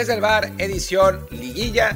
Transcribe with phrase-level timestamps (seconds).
[0.00, 1.94] Desde el bar, edición liguilla,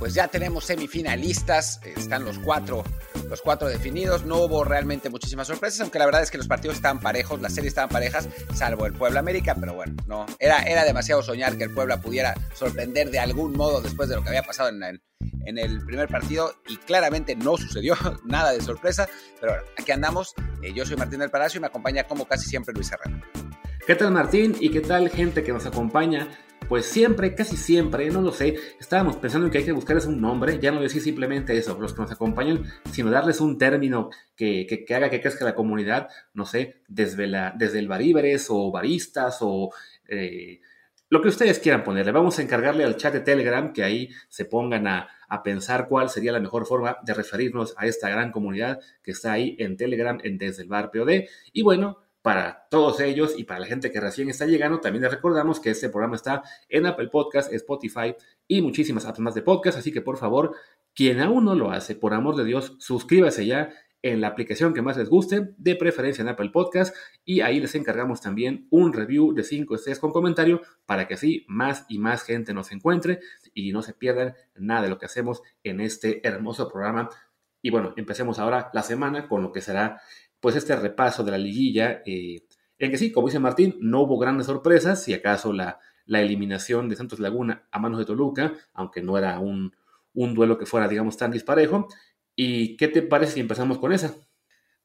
[0.00, 2.82] pues ya tenemos semifinalistas, están los cuatro,
[3.30, 6.78] los cuatro definidos, no hubo realmente muchísimas sorpresas, aunque la verdad es que los partidos
[6.78, 10.84] estaban parejos, las series estaban parejas, salvo el Puebla América, pero bueno, no, era, era
[10.84, 14.42] demasiado soñar que el Puebla pudiera sorprender de algún modo después de lo que había
[14.42, 15.02] pasado en el,
[15.46, 19.08] en el primer partido y claramente no sucedió nada de sorpresa,
[19.40, 22.48] pero bueno, aquí andamos, eh, yo soy Martín del Palacio y me acompaña como casi
[22.48, 23.22] siempre Luis Herrera.
[23.86, 24.56] ¿Qué tal Martín?
[24.58, 26.28] ¿Y qué tal gente que nos acompaña?
[26.68, 30.20] Pues siempre, casi siempre, no lo sé, estábamos pensando en que hay que buscarles un
[30.20, 34.66] nombre, ya no decir simplemente eso, los que nos acompañan, sino darles un término que,
[34.66, 39.38] que, haga que crezca la comunidad, no sé, desde, la, desde el baríveres o baristas
[39.40, 39.70] o
[40.08, 40.60] eh,
[41.08, 42.12] lo que ustedes quieran ponerle.
[42.12, 46.10] Vamos a encargarle al chat de Telegram que ahí se pongan a, a, pensar cuál
[46.10, 50.18] sería la mejor forma de referirnos a esta gran comunidad que está ahí en Telegram,
[50.22, 51.24] en Desde el Bar POD.
[51.52, 51.98] Y bueno,
[52.28, 55.70] para todos ellos y para la gente que recién está llegando, también les recordamos que
[55.70, 58.14] este programa está en Apple Podcast, Spotify
[58.46, 60.54] y muchísimas apps más de podcast, así que por favor,
[60.94, 63.70] quien aún no lo hace, por amor de Dios, suscríbase ya
[64.02, 67.74] en la aplicación que más les guste, de preferencia en Apple Podcast, y ahí les
[67.74, 72.24] encargamos también un review de 5 estrellas con comentario para que así más y más
[72.24, 73.20] gente nos encuentre
[73.54, 77.08] y no se pierdan nada de lo que hacemos en este hermoso programa.
[77.62, 80.02] Y bueno, empecemos ahora la semana con lo que será
[80.40, 82.42] pues este repaso de la liguilla, eh,
[82.78, 86.88] en que sí, como dice Martín, no hubo grandes sorpresas, si acaso la, la eliminación
[86.88, 89.74] de Santos Laguna a manos de Toluca, aunque no era un,
[90.14, 91.88] un duelo que fuera, digamos, tan disparejo.
[92.34, 94.14] ¿Y qué te parece si empezamos con esa?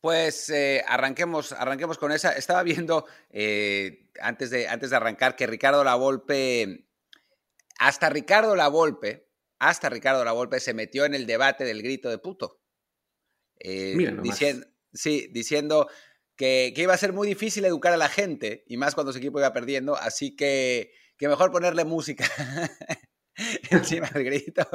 [0.01, 2.33] Pues eh, arranquemos, arranquemos con esa.
[2.33, 6.87] Estaba viendo eh, antes, de, antes de arrancar que Ricardo Lavolpe,
[7.79, 12.59] hasta Ricardo Lavolpe, hasta Ricardo Lavolpe se metió en el debate del grito de puto.
[13.59, 15.87] diciendo, Sí, diciendo
[16.35, 19.39] que, iba a ser muy difícil educar a la gente, y más cuando su equipo
[19.39, 22.25] iba perdiendo, así que, que mejor ponerle música
[23.71, 24.67] encima del grito.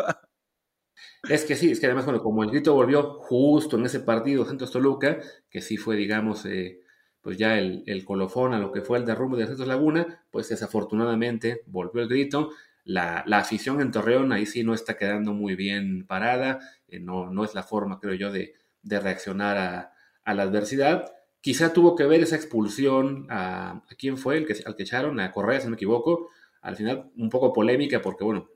[1.29, 4.45] Es que sí, es que además, bueno, como el grito volvió justo en ese partido
[4.45, 5.19] Santos Toluca,
[5.51, 6.81] que sí fue, digamos, eh,
[7.21, 10.49] pues ya el, el, colofón a lo que fue el derrumbe de Santos Laguna, pues
[10.49, 12.51] desafortunadamente volvió el grito.
[12.85, 17.31] La, la afición en Torreón ahí sí no está quedando muy bien parada, eh, no,
[17.31, 19.98] no es la forma, creo yo, de, de reaccionar a,
[20.29, 21.11] a la adversidad.
[21.41, 25.33] Quizá tuvo que ver esa expulsión a, quién fue el que, al que echaron, a
[25.33, 26.29] Correa, si no me equivoco.
[26.61, 28.51] Al final, un poco polémica porque, bueno,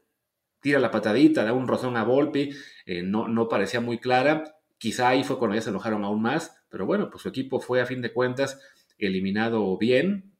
[0.60, 2.50] tira la patadita, da un rozón a Volpi,
[2.84, 4.44] eh, no, no parecía muy clara.
[4.76, 7.80] Quizá ahí fue cuando ya se enojaron aún más, pero bueno, pues su equipo fue
[7.80, 8.60] a fin de cuentas
[8.98, 10.34] eliminado bien,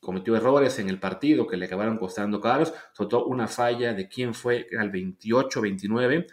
[0.00, 4.08] cometió errores en el partido que le acabaron costando caros, sobre todo una falla de
[4.08, 6.26] quién fue al 28-29.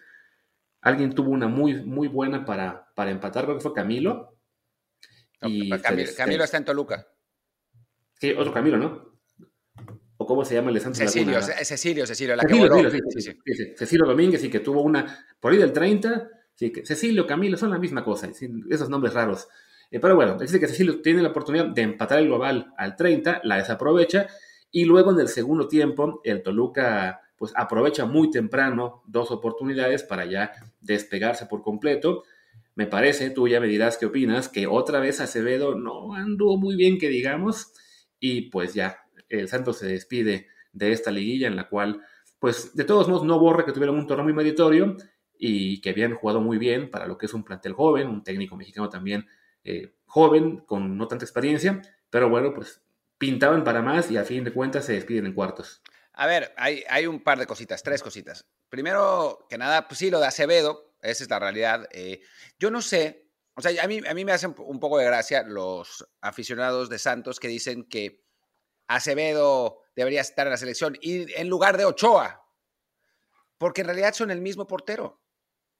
[0.81, 4.36] Alguien tuvo una muy, muy buena para, para empatar, creo que fue Camilo,
[5.39, 7.07] Camilo, está en Toluca.
[8.19, 9.17] Sí, otro Camilo, ¿no?
[10.17, 13.73] ¿O cómo se llama el de Santos Cecilio, Cecilio, Cecilio, la Cecilio, que Cecilio, sí,
[13.77, 17.69] Cecilio Domínguez y que tuvo una, por ahí del 30, sí, que Cecilio, Camilo, son
[17.69, 18.27] la misma cosa,
[18.69, 19.47] esos nombres raros.
[19.91, 23.41] Eh, pero bueno, dice que Cecilio tiene la oportunidad de empatar el global al 30,
[23.43, 24.27] la desaprovecha,
[24.71, 30.25] y luego en el segundo tiempo el Toluca pues aprovecha muy temprano dos oportunidades para
[30.25, 32.23] ya despegarse por completo
[32.77, 36.75] me parece, tú ya me dirás qué opinas, que otra vez Acevedo no anduvo muy
[36.75, 37.73] bien, que digamos,
[38.19, 38.99] y pues ya,
[39.29, 42.01] el Santos se despide de esta liguilla en la cual,
[42.37, 44.95] pues de todos modos, no borra que tuvieron un torneo muy meritorio
[45.39, 48.55] y que habían jugado muy bien para lo que es un plantel joven, un técnico
[48.55, 49.25] mexicano también
[49.63, 52.83] eh, joven, con no tanta experiencia, pero bueno, pues
[53.17, 55.81] pintaban para más y a fin de cuentas se despiden en cuartos.
[56.13, 58.45] A ver, hay, hay un par de cositas, tres cositas.
[58.69, 61.87] Primero que nada, pues sí, lo de Acevedo, esa es la realidad.
[61.91, 62.21] Eh,
[62.57, 65.43] yo no sé, o sea, a mí, a mí me hacen un poco de gracia
[65.43, 68.23] los aficionados de Santos que dicen que
[68.87, 72.45] Acevedo debería estar en la selección y en lugar de Ochoa,
[73.57, 75.21] porque en realidad son el mismo portero,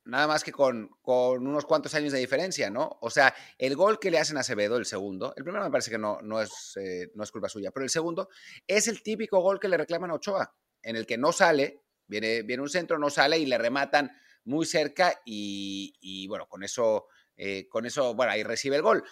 [0.06, 2.98] nada más que con, con unos cuantos años de diferencia, ¿no?
[3.02, 5.92] O sea, el gol que le hacen a Acevedo, el segundo, el primero me parece
[5.92, 8.30] que no, no, es, eh, no es culpa suya, pero el segundo
[8.66, 12.42] es el típico gol que le reclaman a Ochoa, en el que no sale, viene,
[12.42, 14.12] viene un centro, no sale y le rematan
[14.48, 19.04] muy cerca y, bueno, con eso, eh, con eso, bueno, ahí recibe el gol.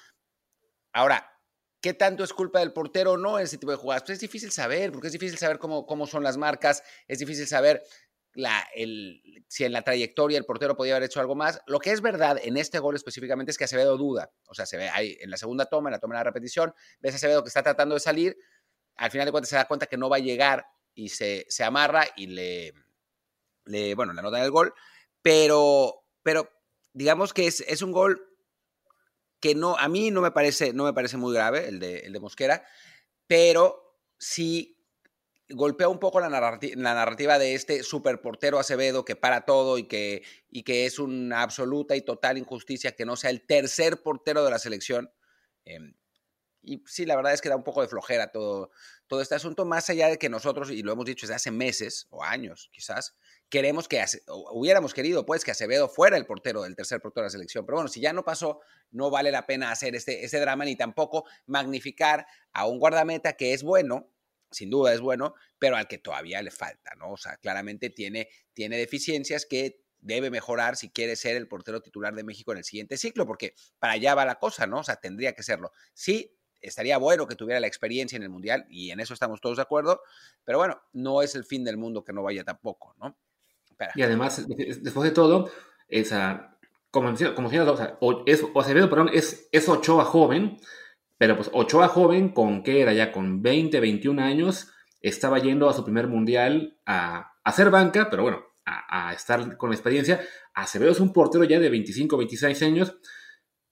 [0.93, 1.29] Ahora,
[1.81, 4.03] ¿qué tanto es culpa del portero o no en ese tipo de jugadas?
[4.03, 7.47] Pues es difícil saber, porque es difícil saber cómo, cómo son las marcas, es difícil
[7.47, 7.83] saber
[9.47, 11.61] si en la trayectoria el portero podía haber hecho algo más.
[11.67, 14.31] Lo que es verdad en este gol específicamente es que Acevedo duda.
[14.47, 16.73] O sea, se ve ahí en la segunda toma, en la toma de la repetición,
[16.99, 18.37] ves a Acevedo que está tratando de salir,
[18.95, 21.63] al final de cuentas se da cuenta que no va a llegar y se, se
[21.63, 22.73] amarra y le,
[23.65, 24.73] le, bueno, le anotan el gol.
[25.25, 26.51] Pero, pero
[26.93, 28.21] digamos que es, es un gol
[29.39, 32.13] que no, a mí no me parece, no me parece muy grave, el de, el
[32.13, 32.63] de Mosquera,
[33.25, 34.77] pero sí
[35.49, 40.61] golpea un poco la, narrativa de este superportero Acevedo que para todo y que, y
[40.61, 44.59] que es una absoluta y total injusticia que no sea el tercer portero de la
[44.59, 45.11] selección.
[45.63, 45.95] Em,
[46.65, 48.71] y sí, la verdad es que da un poco de flojera todo,
[49.07, 52.07] todo este asunto, más allá de que nosotros, y lo hemos dicho desde hace meses
[52.09, 53.15] o años quizás,
[53.49, 57.31] queremos que, hubiéramos querido pues que Acevedo fuera el portero, del tercer portero de la
[57.31, 57.65] selección.
[57.65, 58.59] Pero bueno, si ya no pasó,
[58.91, 63.53] no vale la pena hacer este, este drama ni tampoco magnificar a un guardameta que
[63.53, 64.09] es bueno,
[64.51, 67.11] sin duda es bueno, pero al que todavía le falta, ¿no?
[67.11, 72.13] O sea, claramente tiene, tiene deficiencias que debe mejorar si quiere ser el portero titular
[72.13, 74.79] de México en el siguiente ciclo, porque para allá va la cosa, ¿no?
[74.79, 75.71] O sea, tendría que serlo.
[75.93, 79.57] Sí, estaría bueno que tuviera la experiencia en el Mundial y en eso estamos todos
[79.57, 80.01] de acuerdo,
[80.43, 83.15] pero bueno, no es el fin del mundo que no vaya tampoco, ¿no?
[83.95, 85.51] Y además, después de todo,
[85.87, 86.57] esa,
[86.91, 90.57] como, como o sea, es, Acevedo, perdón, es, es Ochoa joven,
[91.17, 94.71] pero pues Ochoa joven, con que era ya con 20, 21 años,
[95.01, 100.21] estaba yendo a su primer mundial a, hacer banca, pero bueno, a, estar con experiencia.
[100.53, 102.97] Acevedo es un portero ya de 25, 26 años.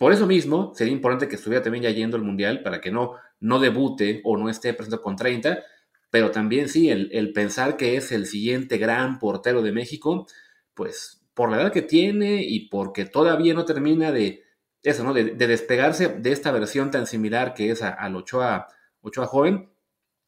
[0.04, 3.14] Por eso mismo, sería importante que estuviera también ya yendo al mundial para que no,
[3.40, 5.64] no debute o no esté presente con 30.
[6.10, 10.28] Pero también sí, el, pensar que es el siguiente gran portero de México,
[10.74, 14.44] pues por la edad que tiene y porque todavía no termina de,
[14.82, 15.14] eso, ¿no?
[15.14, 18.68] De, despegarse de esta versión tan similar que es al Ochoa,
[19.00, 19.70] Ochoa joven,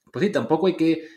[0.09, 1.09] pues sí, tampoco hay que,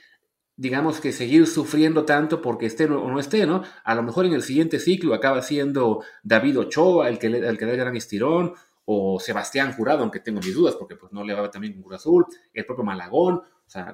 [0.58, 3.62] digamos que seguir sufriendo tanto porque esté o no esté, ¿no?
[3.84, 7.64] A lo mejor en el siguiente ciclo acaba siendo David Ochoa el que el que
[7.64, 8.54] da el gran estirón,
[8.90, 11.96] o Sebastián Jurado, aunque tengo mis dudas porque pues no le va también con Cruz
[11.96, 13.92] Azul, el propio Malagón, o sea,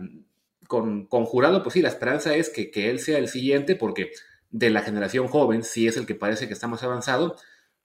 [0.68, 4.12] con, con Jurado, pues sí, la esperanza es que, que él sea el siguiente porque
[4.50, 7.36] de la generación joven sí es el que parece que está más avanzado,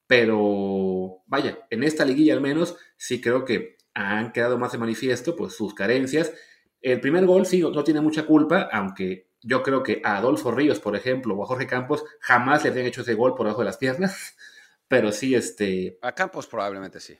[0.06, 5.36] pero vaya, en esta liguilla al menos sí creo que han quedado más de manifiesto
[5.36, 6.32] pues sus carencias.
[6.81, 10.80] El primer gol sí no tiene mucha culpa, aunque yo creo que a Adolfo Ríos,
[10.80, 13.66] por ejemplo, o a Jorge Campos jamás le habían hecho ese gol por debajo de
[13.66, 14.36] las piernas,
[14.88, 15.98] pero sí este...
[16.02, 17.18] A Campos probablemente sí.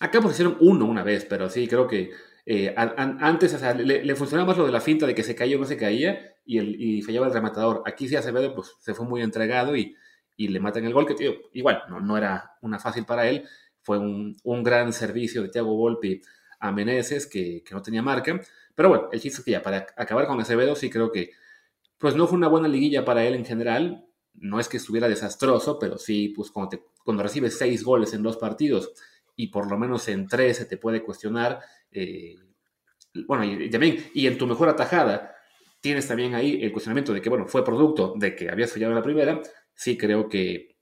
[0.00, 2.10] A Campos hicieron uno una vez, pero sí, creo que
[2.46, 5.66] eh, antes le, funcionaba más lo de la finta de que se caía o no
[5.66, 7.82] se caía y, el, y fallaba el rematador.
[7.84, 9.94] Aquí sí Acevedo pues, se fue muy entregado y
[10.40, 13.46] y le matan el gol, que tío, igual no, no era una fácil para él,
[13.82, 16.22] fue un, un gran servicio de Thiago Volpi
[16.60, 18.40] a Meneses que, que, no tenía marca,
[18.74, 21.32] pero bueno, el chiste es que ya para acabar con Acevedo sí creo que
[21.98, 25.78] pues no fue una buena liguilla para él en general, no es que estuviera desastroso,
[25.78, 28.92] pero sí, pues cuando, te, cuando recibes seis goles en dos partidos
[29.36, 31.60] y por lo menos en tres se te puede cuestionar,
[31.90, 32.36] eh,
[33.26, 35.34] bueno, y, también, y en tu mejor atajada,
[35.80, 38.98] tienes también ahí el cuestionamiento de que, bueno, fue producto de que habías fallado en
[38.98, 39.42] la primera,
[39.74, 40.76] sí creo que,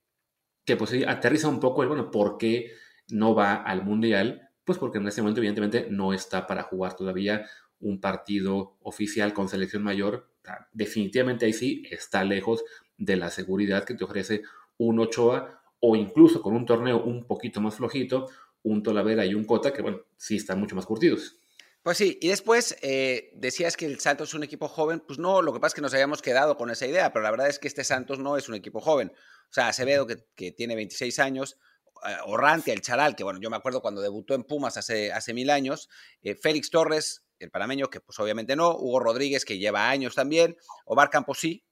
[0.64, 2.72] que pues aterriza un poco el, bueno, ¿por qué
[3.08, 4.47] no va al Mundial?
[4.68, 7.48] Pues porque en este momento evidentemente no está para jugar todavía
[7.80, 10.28] un partido oficial con selección mayor.
[10.74, 12.62] Definitivamente ahí sí está lejos
[12.98, 14.42] de la seguridad que te ofrece
[14.76, 18.28] un Ochoa o incluso con un torneo un poquito más flojito,
[18.62, 21.40] un Tolavera y un Cota que, bueno, sí están mucho más curtidos.
[21.82, 25.40] Pues sí, y después eh, decías que el Santos es un equipo joven, pues no,
[25.40, 27.58] lo que pasa es que nos habíamos quedado con esa idea, pero la verdad es
[27.58, 29.12] que este Santos no es un equipo joven.
[29.14, 31.58] O sea, Acevedo, que, que tiene 26 años,
[32.06, 35.34] eh, Orrantia, el Charal, que bueno, yo me acuerdo cuando debutó en Pumas hace, hace
[35.34, 35.88] mil años,
[36.22, 40.56] eh, Félix Torres, el panameño, que pues obviamente no, Hugo Rodríguez, que lleva años también,
[40.84, 41.64] Omar Campos sí,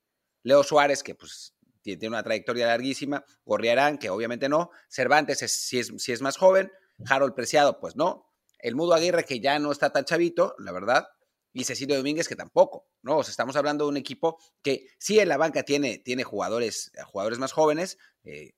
[0.42, 5.92] Leo Suárez, que pues tiene una trayectoria larguísima, Gorriarán, que obviamente no, Cervantes si, es,
[5.98, 6.70] si es más joven,
[7.08, 11.06] Harold Preciado, pues no, el Mudo Aguirre, que ya no está tan chavito, la verdad,
[11.52, 13.18] y Cecilio Domínguez, que tampoco, ¿no?
[13.18, 16.92] O sea, estamos hablando de un equipo que sí en la banca tiene, tiene jugadores,
[17.06, 18.52] jugadores más jóvenes, eh,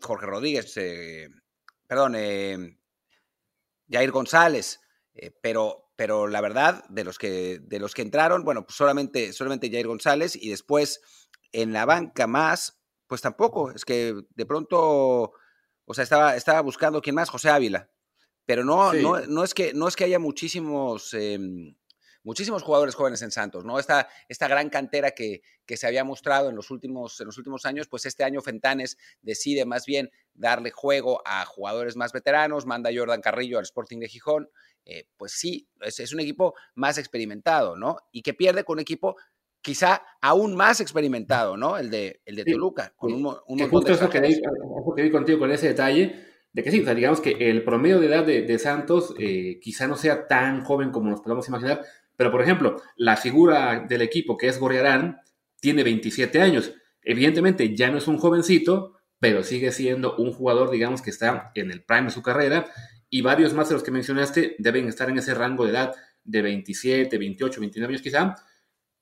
[0.00, 1.28] Jorge Rodríguez, eh,
[1.86, 2.78] perdón, eh,
[3.88, 4.80] Jair González,
[5.40, 9.70] pero, pero la verdad, de los que, de los que entraron, bueno, pues solamente, solamente
[9.70, 11.00] Jair González y después
[11.52, 15.32] en la banca más, pues tampoco, es que de pronto,
[15.84, 17.90] o sea, estaba, estaba buscando quién más, José Ávila,
[18.44, 21.76] pero no, no, no, es que, no es que haya muchísimos, em,
[22.24, 23.78] muchísimos jugadores jóvenes en Santos, ¿no?
[23.78, 27.64] Esta, esta gran cantera que, que, se había mostrado en los, últimos, en los últimos
[27.66, 32.90] años, pues este año Fentanes decide más bien darle juego a jugadores más veteranos, manda
[32.90, 34.48] a Jordan Carrillo al Sporting de Gijón,
[34.84, 37.98] eh, pues sí, es, es, un equipo más experimentado, ¿no?
[38.10, 39.16] Y que pierde con un equipo
[39.64, 41.78] quizá aún más experimentado, ¿no?
[41.78, 42.92] El de, el de Toluca.
[42.96, 46.14] Con un, un que justo eso que, que contigo con ese detalle,
[46.52, 49.88] de que sí, o sea, digamos que el promedio de edad de, Santos eh, quizá
[49.88, 51.80] no sea tan joven como nos podemos imaginar,
[52.16, 55.20] pero por ejemplo, la figura del equipo que es Gorriarán
[55.60, 56.72] tiene 27 años.
[57.02, 61.70] Evidentemente ya no es un jovencito, pero sigue siendo un jugador, digamos, que está en
[61.70, 62.66] el prime de su carrera
[63.10, 65.94] y varios más de los que mencionaste deben estar en ese rango de edad
[66.24, 68.34] de 27, 28, 29 años quizá,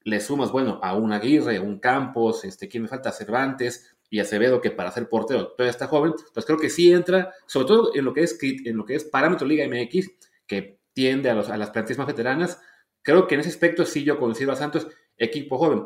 [0.04, 3.12] le sumas, bueno, a un Aguirre, un Campos, este, ¿quién me falta?
[3.12, 7.33] Cervantes y Acevedo, que para ser portero todavía está joven, pues creo que sí entra,
[7.47, 10.11] sobre todo en lo que es, en lo que es parámetro Liga MX,
[10.47, 12.61] que tiende a, los, a las plantillas más veteranas,
[13.03, 15.85] creo que en ese aspecto sí yo considero a Santos equipo joven.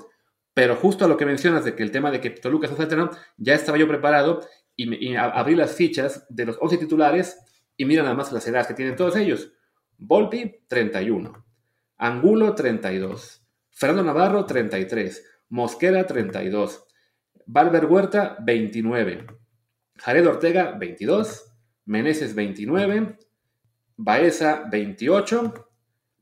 [0.54, 3.10] Pero justo a lo que mencionas de que el tema de que Toluca es veterano,
[3.36, 4.40] ya estaba yo preparado
[4.74, 7.38] y, abrí las fichas de los 11 titulares
[7.76, 9.52] y mira nada más las edades que tienen todos ellos.
[9.98, 11.44] Volpi, 31.
[11.98, 13.42] Angulo, 32.
[13.70, 15.24] Fernando Navarro, 33.
[15.48, 16.86] Mosquera, 32.
[17.46, 19.26] Valver Huerta, 29.
[19.96, 21.52] Jared Ortega, 22.
[21.84, 23.18] Meneses, 29.
[23.96, 25.65] Baeza, 28.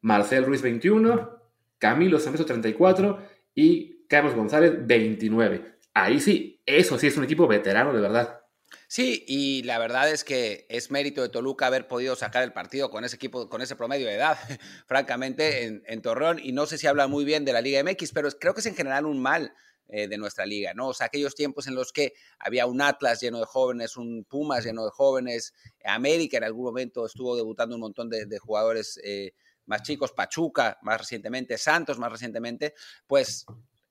[0.04, 1.40] Marcel Ruiz, 21.
[1.78, 3.26] Camilo Sameso, 34.
[3.54, 5.78] Y Carlos González, 29.
[5.94, 8.40] Ahí sí, eso sí es un equipo veterano de verdad.
[8.87, 12.90] Sí, y la verdad es que es mérito de Toluca haber podido sacar el partido
[12.90, 14.37] con ese equipo, con ese promedio de edad,
[14.87, 16.38] francamente, en, Torreón.
[16.42, 18.66] Y no sé si habla muy bien de la Liga MX, pero creo que es
[18.66, 19.54] en general un mal
[19.88, 20.88] eh, de nuestra liga, ¿no?
[20.88, 24.64] O sea, aquellos tiempos en los que había un Atlas lleno de jóvenes, un Pumas
[24.66, 29.32] lleno de jóvenes, América en algún momento estuvo debutando un montón de, jugadores eh,
[29.66, 32.75] más chicos, Pachuca más recientemente, Santos más recientemente,
[33.06, 33.47] pues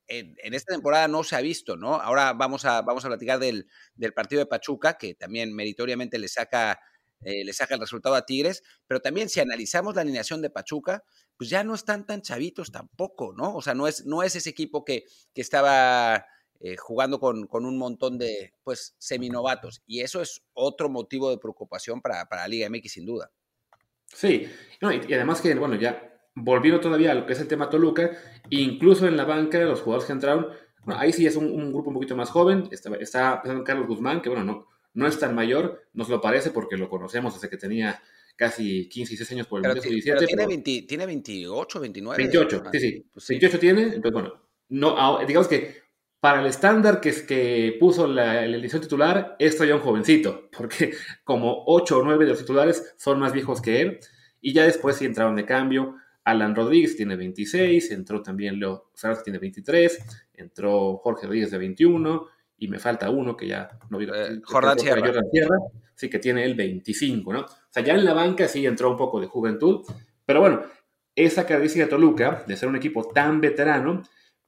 [0.08, 1.96] en, esta temporada no se ha visto, ¿no?
[1.96, 3.68] Ahora vamos a, vamos a platicar del,
[4.14, 6.80] partido de Pachuca, que también meritoriamente le saca,
[7.22, 11.04] eh, le saca el resultado a Tigres, pero también si analizamos la alineación de Pachuca,
[11.38, 13.56] pues ya no están tan chavitos tampoco, ¿no?
[13.56, 16.26] O sea, no es, no es ese equipo que, que estaba
[16.60, 21.38] eh, jugando con, con, un montón de, pues, seminovatos, y eso es otro motivo de
[21.38, 23.32] preocupación para, para la Liga MX, sin duda.
[24.14, 24.48] Sí,
[25.08, 28.12] y además que, bueno, ya volviendo todavía a lo que es el tema Toluca,
[28.50, 30.48] incluso en la banca, los jugadores que entraron,
[30.84, 34.22] bueno, ahí sí es un, grupo un poquito más joven, está, está pensando Carlos Guzmán,
[34.22, 37.58] que bueno, no, no es tan mayor, nos lo parece porque lo conocemos desde que
[37.58, 38.02] tenía
[38.36, 40.26] casi 15 y 16 años por el pero, 17.
[40.26, 42.18] tiene, tiene 28, 29.
[42.18, 43.34] 28, sí, sí.
[43.34, 44.34] 28 pues tiene, entonces bueno,
[44.70, 45.83] no, digamos que
[46.24, 50.94] para el estándar que, que puso la, edición titular, esto ya un jovencito, porque
[51.26, 54.00] como 8 o 9 de los titulares son más viejos que él,
[54.40, 55.98] y ya después sí entraron de cambio.
[56.24, 62.26] Alan Rodríguez tiene 26, entró también Leo Ferraz tiene 23, entró Jorge Rodríguez de 21
[62.58, 64.06] y me falta uno que ya no vi.
[64.06, 65.12] Eh, Jordán Sierra.
[65.94, 67.42] Sí, que tiene el 25, ¿no?
[67.42, 69.82] O sea, ya en la banca sí entró un poco de juventud,
[70.26, 70.62] pero bueno,
[71.14, 74.04] esa característica de Toluca, de ser un equipo tan veterano,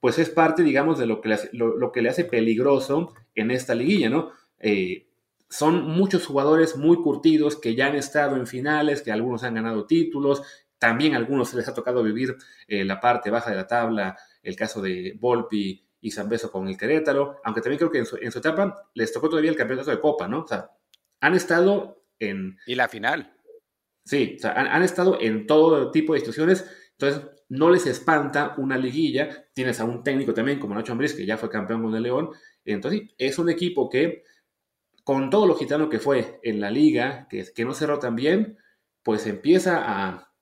[0.06, 3.50] pues es parte, digamos, de lo que le hace, lo, que le hace peligroso en
[3.50, 4.30] esta liguilla, ¿no?
[4.60, 5.08] Eh,
[5.50, 9.84] son muchos jugadores muy curtidos que ya han estado en finales, que algunos han ganado
[9.84, 10.42] títulos,
[10.78, 12.36] también a algunos les ha tocado vivir
[12.68, 16.78] eh, la parte baja de la tabla, el caso de Volpi y Zambeso con el
[16.78, 20.28] Querétaro, aunque también creo que en su, etapa les tocó todavía el campeonato de Copa,
[20.28, 20.42] ¿no?
[20.42, 20.70] O sea,
[21.18, 22.56] han estado en...
[22.64, 23.34] Y la final.
[24.04, 28.76] Sí, o sea, han, estado en todo tipo de instituciones, entonces no les espanta una
[28.76, 32.02] liguilla, tienes a un técnico también como Nacho Ambriz, que ya fue campeón con el
[32.02, 32.30] León,
[32.64, 34.24] entonces es un equipo que,
[35.04, 38.58] con todo lo gitano que fue en la liga, que, que no cerró tan bien,
[39.02, 40.32] pues empieza a,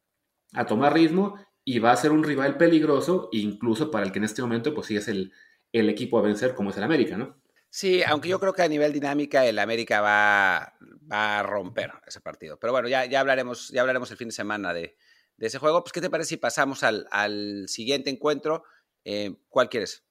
[0.54, 4.24] a tomar ritmo y va a ser un rival peligroso, incluso para el que en
[4.24, 5.32] este momento pues sí es el,
[5.72, 7.42] el equipo a vencer como es el América, ¿no?
[7.68, 10.74] Sí, aunque yo creo que a nivel dinámica el América va,
[11.10, 12.56] va a romper ese partido.
[12.56, 14.96] Pero bueno, ya, ya, hablaremos, ya hablaremos el fin de semana de,
[15.36, 15.82] de ese juego.
[15.82, 18.64] Pues, ¿qué te parece si pasamos al, al siguiente encuentro?
[19.04, 20.04] Eh, ¿Cuál quieres?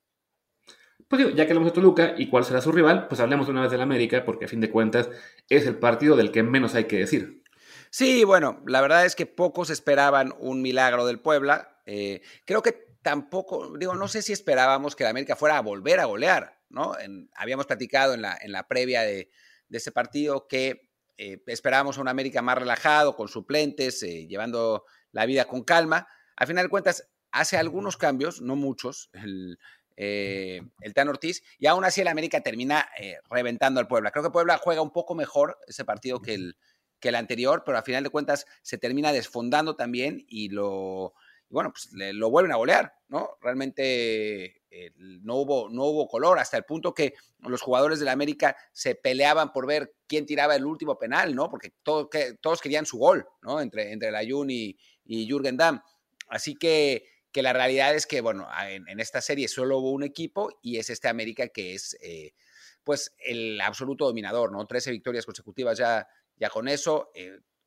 [1.08, 3.62] Pues digo, ya que hablamos de Toluca y cuál será su rival, pues hablemos una
[3.62, 5.10] vez del América, porque a fin de cuentas
[5.50, 7.44] es el partido del que menos hay que decir.
[7.90, 11.82] Sí, bueno, la verdad es que pocos esperaban un milagro del Puebla.
[11.86, 16.00] Eh, creo que tampoco, digo, no sé si esperábamos que la América fuera a volver
[16.00, 16.94] a golear, ¿no?
[17.36, 19.30] habíamos platicado en la, en la previa de,
[19.70, 25.26] ese partido que eh, esperábamos a un América más relajado, con suplentes, eh, llevando la
[25.26, 26.08] vida con calma.
[26.36, 29.58] Al final de cuentas, hace algunos cambios, no muchos, el,
[29.96, 32.90] el Tan Ortiz, y aún así el América termina
[33.30, 34.12] reventando al Puebla.
[34.12, 36.58] Creo que Puebla juega un poco mejor ese partido que el,
[37.00, 41.14] que el anterior, pero a final de cuentas se termina desfondando también y lo,
[41.50, 43.38] bueno, pues lo vuelven a golear, ¿no?
[43.42, 48.14] Realmente eh, no, hubo, no hubo color, hasta el punto que los jugadores de la
[48.14, 51.50] América se peleaban por ver quién tiraba el último penal, ¿no?
[51.50, 51.74] Porque
[52.10, 53.62] que, todos querían su gol, ¿no?
[53.62, 55.82] Entre, entre la y, y Jürgen Damm.
[56.28, 60.50] Así que, que la realidad es que, bueno, en, esta serie solo hubo un equipo
[60.62, 62.34] y es este América que es, eh,
[62.84, 64.66] pues, el absoluto dominador, ¿no?
[64.66, 66.08] Trece victorias consecutivas ya
[66.38, 67.12] ya con eso,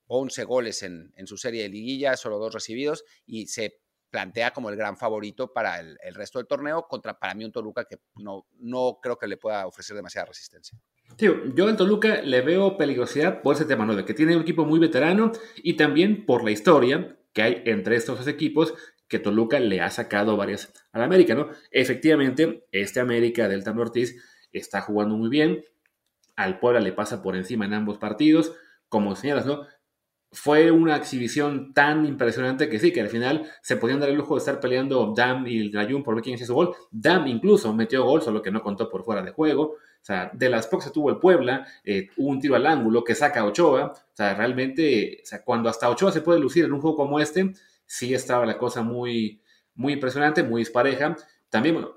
[0.07, 4.71] 11 eh, goles en, su serie de liguilla, solo dos recibidos, y se plantea como
[4.71, 8.47] el gran favorito para el, resto del torneo contra para mí un Toluca que no,
[8.59, 10.79] no creo que le pueda ofrecer demasiada resistencia.
[11.17, 13.95] Tío, yo al Toluca le veo peligrosidad por ese tema, ¿no?
[13.95, 17.97] De que tiene un equipo muy veterano y también por la historia que hay entre
[17.97, 18.73] estos dos equipos
[19.09, 21.51] que Toluca le ha sacado varias al América, ¿no?
[21.71, 24.17] Efectivamente, este América del Tano Ortiz
[24.53, 25.63] está jugando muy bien,
[26.35, 28.55] al Puebla le pasa por encima en ambos partidos,
[28.89, 29.67] como señalas, ¿no?
[30.33, 34.35] Fue una exhibición tan impresionante que sí, que al final se podían dar el lujo
[34.35, 36.75] de estar peleando Dam y Rayun por ver quién hacía su gol.
[36.91, 39.77] Dam incluso metió gol, solo que no contó por fuera de juego.
[40.33, 43.45] De las pocas que tuvo el Puebla, eh, un tiro al ángulo que saca a
[43.45, 43.87] Ochoa.
[43.87, 47.53] O sea, realmente, cuando hasta Ochoa se puede lucir en un juego como este,
[47.87, 49.41] sí estaba la cosa muy,
[49.75, 51.17] muy impresionante, muy dispareja.
[51.51, 51.97] También, bueno,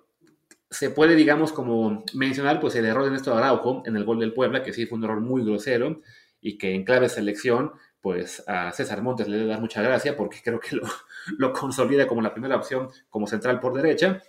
[0.71, 4.33] se puede, digamos, como mencionar, pues el error de Néstor Araujo en el gol del
[4.33, 6.01] Puebla, que sí fue un error muy grosero
[6.41, 10.39] y que en clave selección, pues a César Montes le debe dar mucha gracia porque
[10.43, 10.83] creo que lo,
[11.37, 14.21] lo consolida como la primera opción como central por derecha.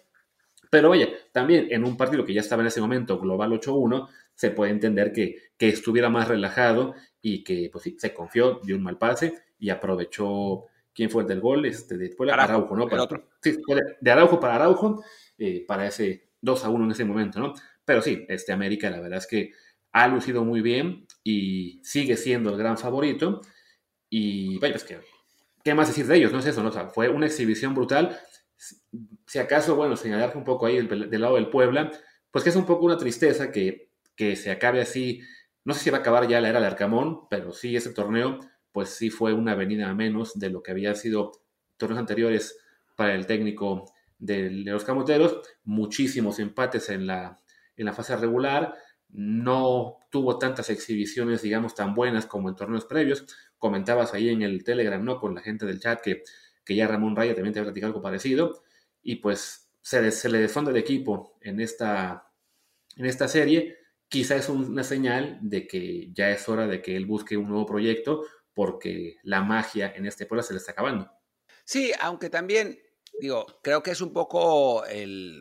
[0.71, 4.51] Pero vaya, también en un partido que ya estaba en ese momento global 8-1, se
[4.53, 8.83] puede entender que, que, estuviera más relajado y que pues sí, se confió, dio un
[8.83, 12.87] mal pase y aprovechó quién fue el del gol, este, de Araujo, ¿no?
[12.89, 13.29] Para, otro.
[13.43, 13.59] Sí,
[14.01, 15.03] de Araujo para Araujo,
[15.39, 17.55] eh, para ese 2 a 1 en ese momento, ¿no?
[17.85, 19.53] Pero sí, este América la verdad es que
[19.93, 23.41] ha lucido muy bien y sigue siendo el gran favorito.
[24.09, 25.01] Y vaya, pues que,
[25.65, 26.33] ¿qué más decir de ellos?
[26.33, 26.69] No es eso, ¿no?
[26.69, 28.19] O sea, fue una exhibición brutal.
[29.31, 31.93] Si acaso, bueno, señalar un poco ahí del, lado del Puebla,
[32.33, 35.21] pues que es un poco una tristeza que, que se acabe así.
[35.65, 38.41] No sé si va a acabar ya la era de Arcamón, pero sí, ese torneo,
[38.73, 41.31] pues sí fue una venida a menos de lo que había sido
[41.77, 42.59] torneos anteriores
[42.97, 43.85] para el técnico
[44.19, 47.39] de, los camoteros, muchísimos empates en la,
[47.77, 48.75] en la fase regular,
[49.11, 53.27] no tuvo tantas exhibiciones, digamos, tan buenas como en torneos previos.
[53.59, 55.21] Comentabas ahí en el Telegram, ¿no?
[55.21, 56.25] Con la gente del chat que,
[56.65, 58.65] que ya Ramón Raya también te había platicado algo parecido.
[59.03, 62.33] Y pues se, le desfonda el equipo en esta,
[62.97, 63.79] en esta serie.
[64.09, 67.67] Quizá es una señal de que ya es hora de que él busque un nuevo
[67.67, 71.11] proyecto porque la magia en este pueblo se le está acabando.
[71.65, 72.79] Sí, aunque también
[73.21, 74.83] digo, creo que es un poco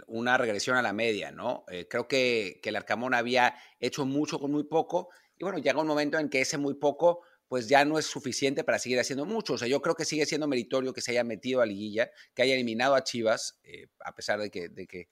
[0.07, 1.65] una regresión a la media, ¿no?
[1.69, 5.87] Eh, creo que, el Arcamón había hecho mucho con muy poco y bueno, llega un
[5.87, 9.53] momento en que ese muy poco pues ya no es suficiente para seguir haciendo mucho.
[9.53, 12.43] O sea, yo creo que sigue siendo meritorio que se haya metido a liguilla, que
[12.43, 15.09] haya eliminado a Chivas, eh, a pesar de que, que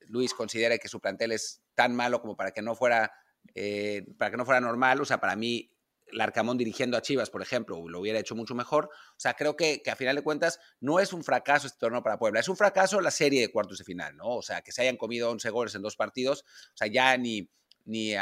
[0.00, 3.12] Luis considere que su plantel es tan malo como para que no fuera,
[3.54, 5.00] eh, para que no fuera normal.
[5.00, 5.72] O sea, para mí
[6.10, 8.86] Larcamón dirigiendo a Chivas, por ejemplo, lo hubiera hecho mucho mejor.
[8.86, 12.18] O sea, creo que, a final de cuentas no es un fracaso este torneo para
[12.18, 14.36] Puebla, es un fracaso la serie de cuartos de final, ¿no?
[14.36, 17.48] O sea, que se hayan comido 11 goles en dos partidos, o sea, ya ni,
[17.88, 18.14] ni,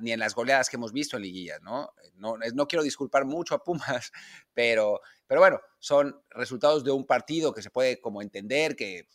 [0.00, 1.92] ni en las goleadas que hemos visto en liguillas, ¿no?
[2.14, 4.12] No, no quiero disculpar mucho a Pumas,
[4.54, 9.08] pero, pero bueno, son resultados de un partido que se puede como entender que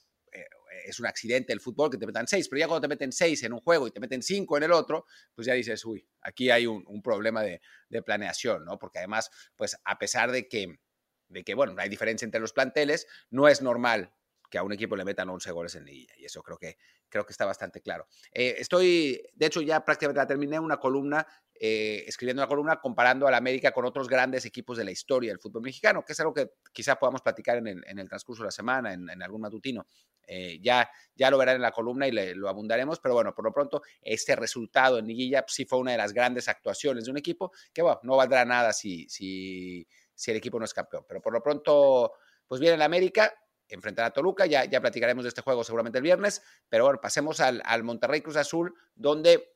[0.85, 3.43] es un accidente el fútbol que te metan seis, pero ya cuando te meten seis
[3.43, 6.49] en un juego y te meten cinco en el otro, pues ya dices, uy, aquí
[6.49, 7.61] hay un, problema de,
[8.05, 8.77] planeación, ¿no?
[8.79, 10.79] Porque además, pues a pesar de que,
[11.27, 14.13] de que, bueno, hay diferencia entre los planteles, no es normal
[14.51, 16.13] que a un equipo le metan 11 goles en liguilla.
[16.17, 18.05] Y eso creo que, creo que está bastante claro.
[18.33, 23.27] Eh, estoy, de hecho, ya prácticamente la terminé una columna, eh, escribiendo una columna comparando
[23.27, 26.19] a la América con otros grandes equipos de la historia del fútbol mexicano, que es
[26.19, 29.87] algo que quizá podamos platicar en el, transcurso de la semana, en, algún matutino.
[30.27, 33.53] Eh, ya, ya lo verán en la columna y lo abundaremos, pero bueno, por lo
[33.53, 37.53] pronto, este resultado en liguilla sí fue una de las grandes actuaciones de un equipo
[37.73, 41.05] que, bueno, no valdrá nada si, si, si el equipo no es campeón.
[41.07, 42.13] Pero por lo pronto,
[42.47, 43.33] pues viene la América,
[43.71, 44.45] enfrentar a Toluca.
[44.45, 46.41] Ya, ya platicaremos de este juego seguramente el viernes.
[46.69, 49.55] Pero bueno, pasemos al, Monterrey Cruz Azul, donde,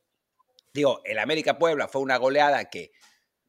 [0.72, 2.92] digo, el América Puebla fue una goleada que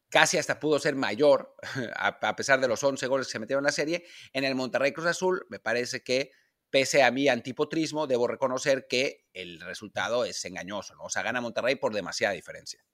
[0.08, 1.54] casi hasta pudo ser mayor,
[1.96, 4.04] a, pesar de los 11 goles que se metieron en la serie.
[4.32, 6.30] En el Monterrey Cruz Azul, me parece que,
[6.70, 11.04] pese a mi antipotrismo, debo reconocer que el resultado es engañoso, ¿no?
[11.04, 12.84] O sea, gana Monterrey por demasiada diferencia.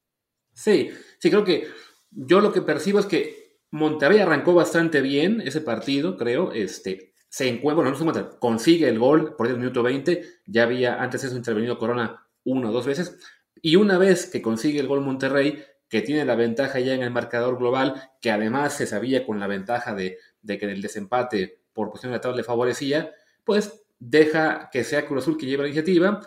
[0.53, 1.69] Sí, sí, creo que
[2.11, 6.53] yo lo que percibo es que Monterrey arrancó bastante bien ese partido, creo.
[6.53, 11.03] Este, se encuentra, bueno, no se consigue el gol por el minuto 20, ya había
[11.03, 13.19] antes eso intervenido Corona una o dos veces,
[13.61, 17.11] y una vez que consigue el gol Monterrey, que tiene la ventaja ya en el
[17.11, 20.17] marcador global, que además se sabía con la ventaja de,
[20.47, 23.11] que el desempate por cuestión de la tabla le favorecía,
[23.43, 26.21] pues deja que sea Cruz Azul que lleve la iniciativa,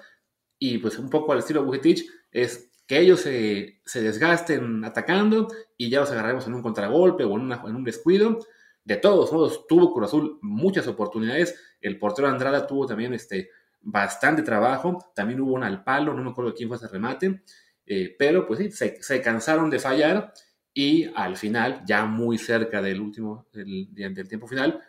[0.60, 6.02] y pues un poco al estilo Bujetich, es que ellos se, desgasten atacando y ya
[6.02, 8.40] los agarremos en un contragolpe o en, en un descuido,
[8.88, 11.60] de todos modos, tuvo Cruz Azul muchas oportunidades.
[11.82, 13.50] El portero Andrada tuvo también este,
[13.82, 15.12] bastante trabajo.
[15.14, 17.44] También hubo un al palo, no me acuerdo quién fue ese remate.
[17.86, 20.32] Eh, pero pues sí, se, cansaron de fallar
[20.74, 24.82] y al final, ya muy cerca del último, del, del tiempo final,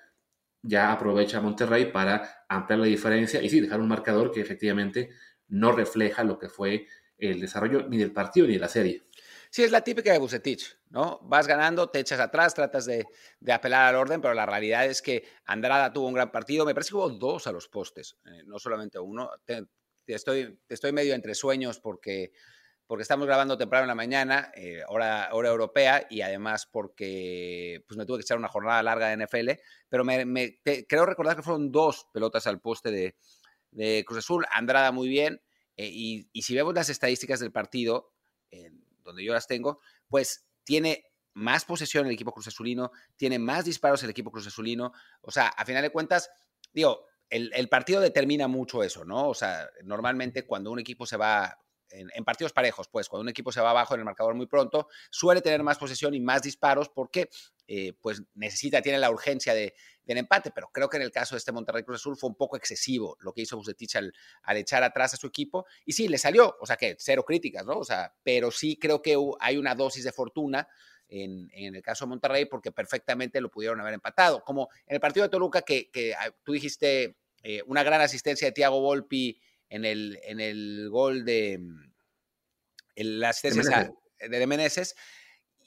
[0.63, 5.11] ya aprovecha Monterrey para ampliar la diferencia y sí, dejar un marcador que efectivamente
[5.49, 6.87] no refleja lo que fue
[7.19, 9.03] el desarrollo ni del partido ni de la serie.
[9.51, 11.20] Sí, es la típica de Bucetich, ¿no?
[11.22, 13.07] Vas ganando, te echas atrás, tratas de,
[13.53, 16.64] apelar al orden, pero la realidad es que Andrada tuvo un gran partido.
[16.64, 19.31] Me parece que hubo dos a los postes, eh, no solamente uno.
[20.07, 22.33] estoy, estoy medio entre sueños porque,
[22.87, 27.98] porque estamos grabando temprano en la mañana, eh, hora, hora europea, y además porque pues
[27.98, 29.51] me tuve que echar una jornada larga de NFL,
[29.88, 33.16] pero me, creo recordar que fueron dos pelotas al poste de,
[33.70, 34.46] de Cruz Azul.
[34.53, 35.42] Andrada muy bien,
[35.77, 38.12] eh, y, y, si vemos las estadísticas del partido,
[39.05, 44.03] donde yo las tengo, pues tiene más posesión el equipo Cruz Azulino, tiene más disparos
[44.03, 44.93] el equipo Cruz Azulino.
[45.23, 46.31] O sea, a final de cuentas,
[46.75, 49.31] digo, el, partido determina mucho eso, ¿no?
[49.31, 53.51] O sea, normalmente cuando un equipo se va en, partidos parejos, pues cuando un equipo
[53.51, 56.91] se va abajo en el marcador muy pronto, suele tener más posesión y más disparos
[56.91, 57.31] porque
[57.71, 61.35] eh, pues necesita, tiene la urgencia de, del empate, pero creo que en el caso
[61.35, 64.11] de este Monterrey Cruz Azul fue un poco excesivo lo que hizo Bucetich al,
[64.45, 67.67] al, echar atrás a su equipo y sí, le salió, o sea que cero críticas,
[67.67, 67.75] ¿no?
[67.75, 70.67] O sea, pero sí creo que hay una dosis de fortuna
[71.11, 75.01] en, en, el caso de Monterrey porque perfectamente lo pudieron haber empatado, como en el
[75.01, 79.39] partido de Toluca que, que ah, tú dijiste eh, una gran asistencia de Thiago Volpi
[79.69, 81.93] en el, en el gol de mm,
[82.97, 84.97] la asistencia de Meneses.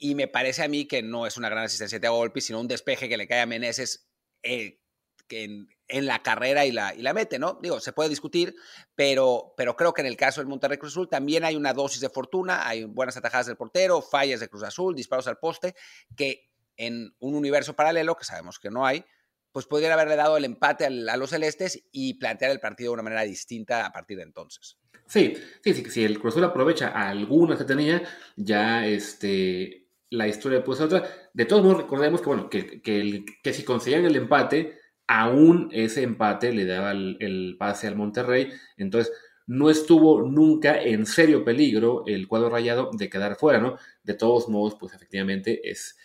[0.04, 2.66] Y me parece a mí que no es una gran asistencia de Volpi, sino un
[2.66, 4.10] despeje que le cae a Meneses
[4.42, 4.80] eh,
[5.28, 7.60] que en, la carrera y la, y la mete, ¿no?
[7.62, 8.52] Digo, se puede discutir,
[8.96, 12.00] pero, pero creo que en el caso del Monterrey Cruz Azul también hay una dosis
[12.00, 15.76] de fortuna, hay buenas atajadas del portero, fallas de Cruz Azul, disparos al poste,
[16.16, 19.04] que en un universo paralelo, que sabemos que no hay,
[19.52, 23.04] pues podrían haberle dado el empate a los celestes y plantear el partido de una
[23.04, 24.78] manera distinta a partir de entonces.
[25.06, 28.02] Sí, sí, sí, si el Cruz Azul aprovecha algunas que tenía,
[28.34, 29.81] ya este,
[30.12, 31.04] la historia ser otra.
[31.32, 36.52] De todos modos, recordemos que, bueno, que, que, si conseguían el empate, aún ese empate
[36.52, 38.50] le daba el, pase al Monterrey.
[38.76, 39.12] Entonces,
[39.46, 43.76] no estuvo nunca en serio peligro el cuadro rayado de quedar fuera, ¿no?
[44.02, 45.96] De todos modos, pues efectivamente es,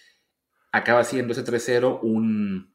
[0.72, 2.74] acaba siendo ese 3-0 un,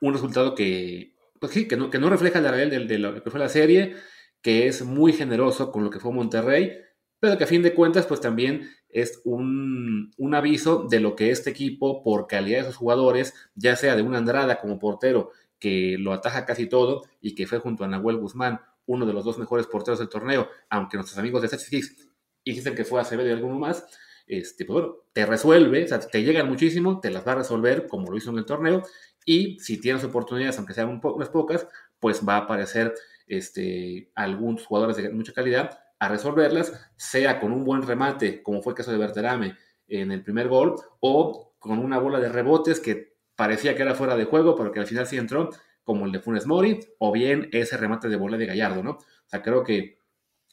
[0.00, 3.30] un resultado que, pues sí, que no, que no refleja la realidad de, lo que
[3.30, 3.94] fue la serie,
[4.42, 6.72] que es muy generoso con lo que fue Monterrey,
[7.20, 11.50] pero que a fin de cuentas, pues también es un, aviso de lo que este
[11.50, 16.12] equipo, por calidad de sus jugadores, ya sea de una Andrada como portero, que lo
[16.12, 19.66] ataja casi todo y que fue junto a Nahuel Guzmán uno de los dos mejores
[19.66, 22.08] porteros del torneo, aunque nuestros amigos de Six
[22.44, 23.84] dicen que fue Acevedo y alguno más,
[24.26, 28.16] este, pues bueno, te resuelve, te llegan muchísimo, te las va a resolver como lo
[28.16, 28.82] hizo en el torneo,
[29.24, 31.66] y si tienes oportunidades, aunque sean unas pocas,
[31.98, 32.94] pues va a aparecer
[33.26, 38.72] este, algunos jugadores de mucha calidad a resolverlas, sea con un buen remate, como fue
[38.72, 39.56] el caso de Berterame
[39.88, 44.16] en el primer gol, o con una bola de rebotes que parecía que era fuera
[44.16, 45.50] de juego, pero que al final sí entró,
[45.84, 48.92] como el de Funes Mori, o bien ese remate de bola de Gallardo, ¿no?
[48.92, 50.00] O sea, creo que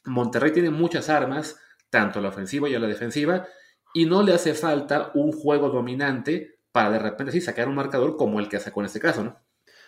[0.04, 1.58] Monterrey tiene muchas armas,
[1.90, 3.46] tanto a la ofensiva y a la defensiva,
[3.92, 8.16] y no le hace falta un juego dominante para de repente sí sacar un marcador
[8.16, 9.40] como el que sacó en este caso, ¿no?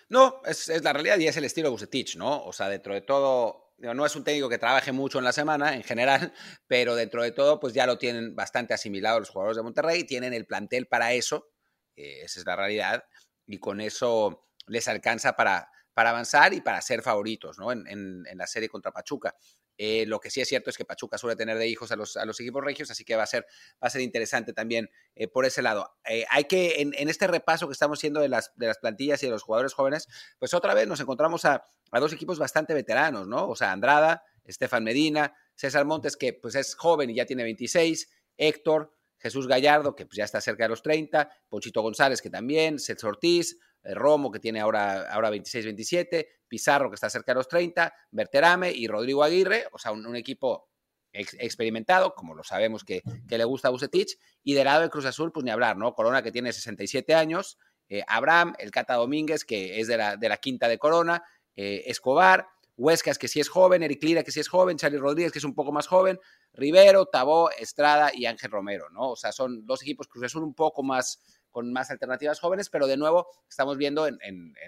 [0.08, 2.44] No, es, la realidad y es el estilo de Bucetich, ¿no?
[2.44, 5.74] O sea, dentro de todo, no es un técnico que trabaje mucho en la semana
[5.74, 6.32] en general,
[6.66, 10.32] pero dentro de todo, pues ya lo tienen bastante asimilado los jugadores de Monterrey, tienen
[10.32, 11.50] el plantel para eso,
[11.94, 13.04] esa es la realidad,
[13.46, 17.72] y con eso les alcanza para, para avanzar y para ser favoritos, ¿no?
[17.72, 19.34] en la serie contra Pachuca.
[19.78, 22.16] Eh, lo que sí es cierto es que Pachuca suele tener de hijos a los,
[22.16, 23.46] a los equipos regios, así que va a ser,
[23.82, 25.96] va a ser interesante también eh, por ese lado.
[26.08, 29.26] Eh, hay que, en, este repaso que estamos haciendo de las, de las plantillas y
[29.26, 30.08] de los jugadores jóvenes,
[30.38, 33.48] pues otra vez nos encontramos a, dos equipos bastante veteranos, ¿no?
[33.48, 38.10] O sea, Andrada, Estefan Medina, César Montes, que pues es joven y ya tiene 26,
[38.36, 42.78] Héctor, Jesús Gallardo, que pues ya está cerca de los 30, Ponchito González, que también,
[42.78, 43.58] Seth Ortiz,
[43.94, 48.86] Romo, que tiene ahora, ahora 26-27, Pizarro, que está cerca de los 30, Berterame y
[48.86, 50.68] Rodrigo Aguirre, o sea, un, equipo
[51.12, 55.32] experimentado, como lo sabemos que, le gusta a Bucetich, y del lado de Cruz Azul,
[55.32, 55.94] pues ni hablar, ¿no?
[55.94, 60.28] Corona, que tiene 67 años, eh, Abraham, el Cata Domínguez, que es de la, de
[60.28, 61.22] la quinta de Corona,
[61.54, 65.32] eh, Escobar, Huescas, que sí es joven, Eric Lira, que sí es joven, Charlie Rodríguez,
[65.32, 66.20] que es un poco más joven,
[66.52, 69.10] Rivero, Tabó, Estrada y Ángel Romero, ¿no?
[69.12, 71.22] O sea, son dos equipos Cruz Azul un poco más,
[71.56, 74.18] con más alternativas jóvenes, pero de nuevo estamos viendo en,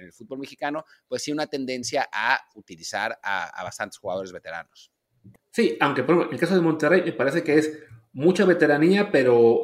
[0.00, 4.90] el fútbol mexicano, pues sí, una tendencia a utilizar a, bastantes jugadores veteranos.
[5.50, 7.78] Sí, aunque por ejemplo, el caso de Monterrey me parece que es
[8.14, 9.60] mucha veteranía, pero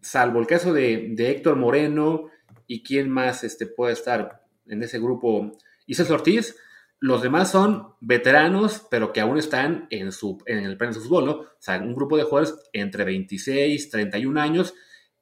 [0.00, 2.30] salvo el caso de, Héctor Moreno
[2.66, 5.52] y quién más este, puede estar en ese grupo,
[5.86, 6.56] y Ortiz,
[6.98, 11.32] los demás son veteranos, pero que aún están en, su, en el pleno fútbol, ¿no?
[11.32, 14.72] O sea, un grupo de jugadores entre 26, 31 años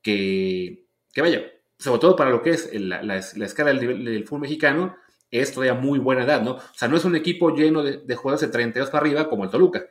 [0.02, 0.85] que
[1.16, 4.98] que vaya, sobre todo para lo que es la, escala del, del, fútbol mexicano,
[5.30, 6.56] es todavía muy buena edad, ¿no?
[6.56, 9.50] O sea, no es un equipo lleno de, jugadores de 32 para arriba como el
[9.50, 9.86] Toluca.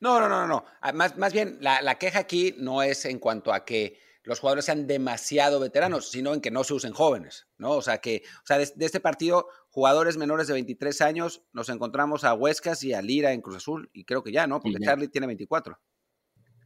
[0.00, 0.64] No, no, no, no.
[0.80, 4.64] Ah, más, más bien, la, queja aquí no es en cuanto a que los jugadores
[4.64, 7.70] sean demasiado veteranos, sino en que no se usen jóvenes, ¿no?
[7.70, 12.24] O sea, que, o sea, de, este partido, jugadores menores de 23 años, nos encontramos
[12.24, 14.58] a Huescas y a Lira en Cruz Azul, y creo que ya, ¿no?
[14.58, 15.78] Porque Charlie tiene 24.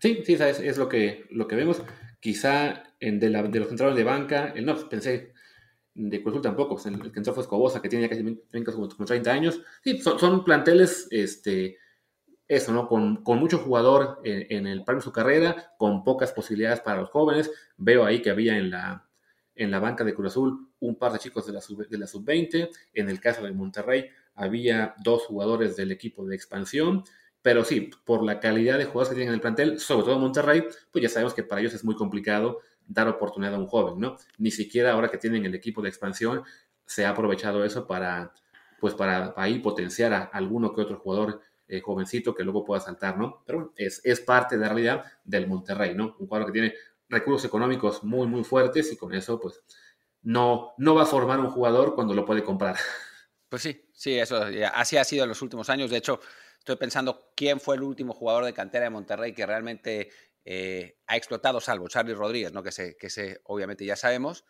[0.01, 1.83] Sí, sí, es, es lo, que, lo que vemos.
[2.21, 5.33] Quizá en de, los centrales de banca, el no, pensé,
[5.95, 8.89] de Cruz Azul tampoco, pues, el, que entró fue Escobosa, que tiene ya casi como,
[8.89, 9.61] 30 años.
[9.83, 11.79] Sí, son, son planteles, este
[12.49, 12.89] eso, ¿no?
[12.89, 17.51] Con, mucho jugador en, el par de su carrera, con pocas posibilidades para los jóvenes.
[17.77, 19.07] Veo ahí que había en la,
[19.55, 22.71] en la banca de Cruz Azul un par de chicos de la sub-20.
[22.95, 27.05] en el caso de Monterrey había dos jugadores del equipo de expansión.
[27.49, 30.65] Pero sí, por la calidad de jugadores que tienen en el plantel, sobre todo Monterrey,
[30.93, 34.19] pues ya sabemos que para ellos es muy complicado dar oportunidad a un joven, ¿no?
[34.37, 36.43] Ni siquiera ahora que tienen el equipo de expansión
[36.85, 38.35] se ha aprovechado eso para,
[38.79, 43.17] pues para, ahí potenciar a alguno que otro jugador eh, jovencito que luego pueda saltar,
[43.17, 43.43] ¿no?
[43.47, 46.17] Pero es, es parte de la realidad del Monterrey, ¿no?
[46.19, 46.75] Un cuadro que tiene
[47.09, 49.63] recursos económicos muy, muy fuertes y con eso, pues,
[50.21, 52.77] no, no va a formar un jugador cuando lo puede comprar.
[53.49, 54.39] Pues sí, sí, eso,
[54.75, 55.89] así ha sido en los últimos años.
[55.89, 56.21] De hecho,
[56.69, 60.11] estoy pensando quién fue el último jugador de cantera de Monterrey que realmente
[60.45, 62.63] eh, ha explotado, salvo Charlie Rodríguez, ¿no?
[62.63, 64.45] Que se, que se, obviamente ya sabemos.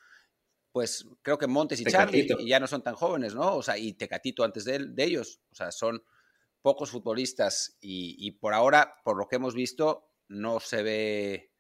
[0.73, 3.55] Pues creo que Montes y Charlie ya no son tan jóvenes, ¿no?
[3.55, 5.41] O sea, y Tecatito antes de, de ellos.
[5.53, 6.03] O sea, son
[6.61, 11.53] pocos futbolistas y, por ahora, por lo que hemos visto, no se ve,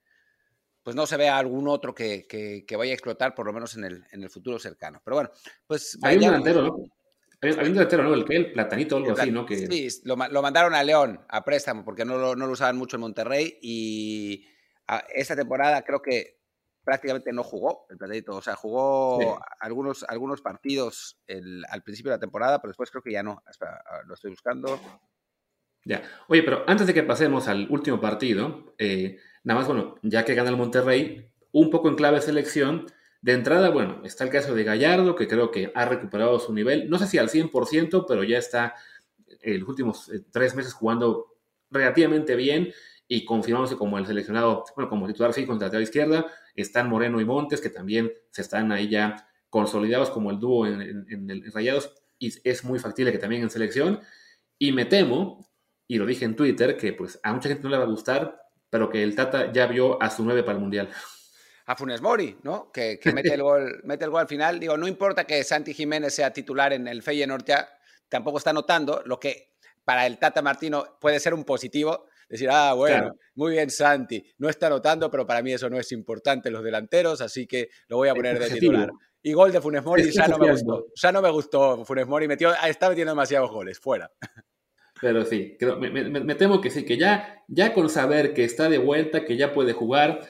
[0.82, 4.04] pues no se ve algún otro que, vaya a explotar, por lo menos en el,
[4.10, 5.00] en el futuro cercano.
[5.04, 5.30] Pero bueno,
[5.68, 5.96] pues...
[6.02, 6.97] Hay un delantero, ¿no?
[7.40, 8.14] Hay, un delantero, ¿no?
[8.14, 9.46] El que el platanito, algo así, ¿no?
[9.46, 9.56] Que...
[9.56, 13.02] Sí, lo, mandaron a León a préstamo porque no lo, no lo usaban mucho en
[13.02, 14.44] Monterrey y
[15.14, 16.38] esta temporada creo que
[16.88, 18.36] prácticamente no jugó el platito.
[18.36, 21.18] O sea, jugó algunos, algunos partidos
[21.68, 23.42] al principio de la temporada, pero después creo que ya no.
[23.60, 24.80] Ah, lo estoy buscando.
[25.84, 26.02] Ya.
[26.28, 30.34] Oye, pero antes de que pasemos al último partido, eh, nada más, bueno, ya que
[30.34, 32.86] gana el Monterrey, un poco en clave selección.
[33.20, 36.88] De entrada, bueno, está el caso de Gallardo, que creo que ha recuperado su nivel.
[36.88, 38.74] No sé si al 100%, pero ya está
[39.40, 41.36] en los últimos eh, tres meses jugando
[41.70, 42.72] relativamente bien
[43.08, 46.26] y confirmándose como el seleccionado, bueno, como titular fijo contra la izquierda.
[46.54, 51.52] Están Moreno y Montes, que también se están ahí ya consolidados como el dúo en,
[51.52, 54.00] Rayados, y es muy factible que también en selección.
[54.58, 55.48] Y me temo,
[55.86, 58.42] y lo dije en Twitter, que pues a mucha gente no le va a gustar,
[58.68, 60.90] pero que el Tata ya vio a su nueve para el Mundial.
[61.68, 62.72] A Funes Mori, ¿no?
[62.72, 64.58] Que, mete, el gol, mete el gol al final.
[64.58, 67.68] Digo, no importa que Santi Jiménez sea titular en el Feyenoord, ya
[68.08, 69.52] tampoco está notando, lo que
[69.84, 74.48] para el Tata Martino puede ser un positivo, decir, ah, bueno, muy bien Santi, no
[74.48, 78.08] está anotando, pero para mí eso no es importante los delanteros, así que lo voy
[78.08, 78.90] a poner de titular.
[79.22, 80.86] Y gol de Funes Mori ya no me gustó.
[80.94, 84.10] Ya no me gustó Funes Mori, metió, ah, está metiendo demasiados goles, fuera.
[85.00, 89.24] Pero sí, me, temo que sí, que ya, ya con saber que está de vuelta,
[89.24, 90.26] que ya puede jugar,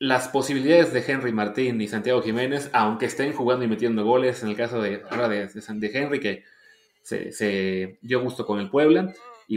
[0.00, 4.48] las posibilidades de Henry Martín y Santiago Jiménez, aunque estén jugando y metiendo goles, en
[4.48, 6.44] el caso de, ahora de, de Henry, que
[7.02, 9.12] se, dio gusto con el Puebla,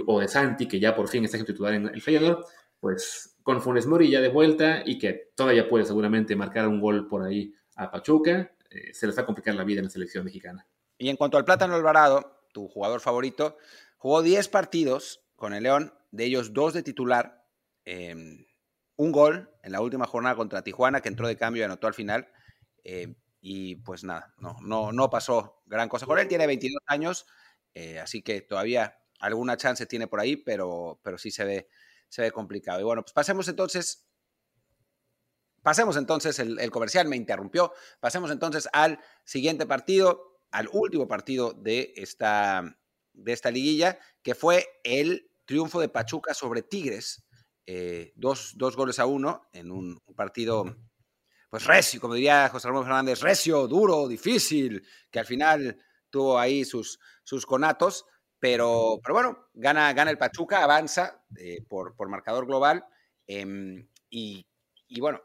[0.05, 2.45] o de Santi, que ya por fin está titular en el Feyenoord,
[2.77, 7.07] pues con Funes Mori ya de vuelta y que todavía puede seguramente marcar un gol
[7.07, 10.25] por ahí a Pachuca, eh, se les va a complicar la vida en la selección
[10.25, 10.67] mexicana.
[10.97, 13.57] Y en cuanto al Plátano Alvarado, tu jugador favorito,
[13.97, 17.45] jugó 10 partidos con el León, de ellos dos de titular,
[17.85, 18.45] em,
[18.95, 21.93] un gol en la última jornada contra Tijuana, que entró de cambio y anotó al
[21.93, 22.27] final.
[22.83, 26.27] Em, y pues nada, no, no, no pasó gran cosa con él.
[26.27, 27.25] Tiene 22 años,
[27.73, 31.69] eh, así que todavía alguna chance tiene por ahí, pero, pero sí se ve,
[32.09, 32.79] se ve complicado.
[32.79, 34.07] Y bueno, pues pasemos entonces
[35.63, 41.93] Pasemos entonces, el, comercial me interrumpió, pasemos entonces al siguiente partido, al último partido de
[41.95, 42.77] esta,
[43.13, 47.23] de esta liguilla, que fue el triunfo de Pachuca sobre Tigres,
[47.65, 50.65] eh, dos, goles a uno en un, partido,
[51.49, 55.77] pues recio, como diría José Ramón Fernández, recio, duro, difícil, que al final
[56.09, 58.05] tuvo ahí sus, sus conatos,
[58.39, 62.85] pero, pero bueno, gana, gana el Pachuca, avanza eh, por, por, marcador global
[63.25, 64.45] em, y,
[64.87, 65.21] y, bueno,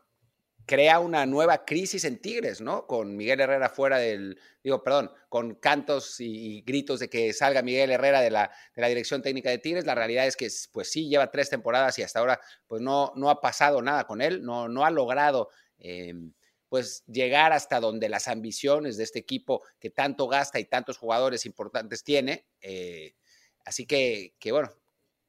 [0.69, 2.87] crea una nueva crisis en Tigres, ¿no?
[2.87, 7.91] Con Miguel Herrera fuera del, digo, perdón, con cantos y gritos de que salga Miguel
[7.91, 9.87] Herrera de la, de la dirección técnica de Tigres.
[9.87, 13.31] La realidad es que, pues sí, lleva tres temporadas y hasta ahora, pues no, no
[13.31, 15.49] ha pasado nada con él, no, no ha logrado...
[15.79, 16.33] Em,
[16.69, 21.47] pues llegar hasta donde las ambiciones de este equipo que tanto gasta y tantos jugadores
[21.47, 22.45] importantes tiene.
[22.61, 23.15] Eh,
[23.65, 24.71] así que, que, bueno,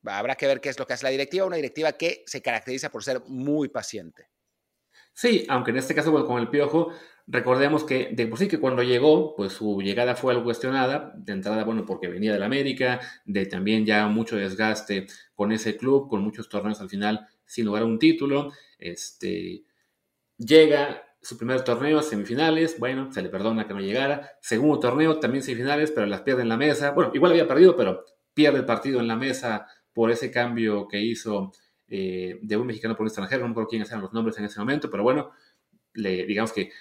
[0.04, 2.90] habrá que ver qué es lo que hace la directiva, una directiva que se caracteriza
[2.90, 4.28] por ser muy paciente.
[5.20, 6.94] Sí, aunque en este caso con el Piojo,
[7.28, 11.34] recordemos que de por sí que cuando llegó, pues su llegada fue algo cuestionada, de
[11.34, 16.08] entrada, bueno, porque venía de la América, de también ya mucho desgaste con ese club,
[16.08, 19.66] con muchos torneos al final sin lograr un título, este
[20.38, 24.38] llega su primer torneo, semifinales, bueno, se le perdona que no llegara.
[24.40, 26.92] Segundo torneo, también semifinales, pero las pierde en la mesa.
[26.92, 31.02] Bueno, igual había perdido, pero pierde el partido en la mesa por ese cambio que
[31.02, 31.52] hizo
[31.90, 33.42] eh, de un mexicano por un extranjero.
[33.42, 35.32] No me acuerdo quiénes eran los nombres en ese momento, pero bueno,
[35.94, 36.72] le, digamos que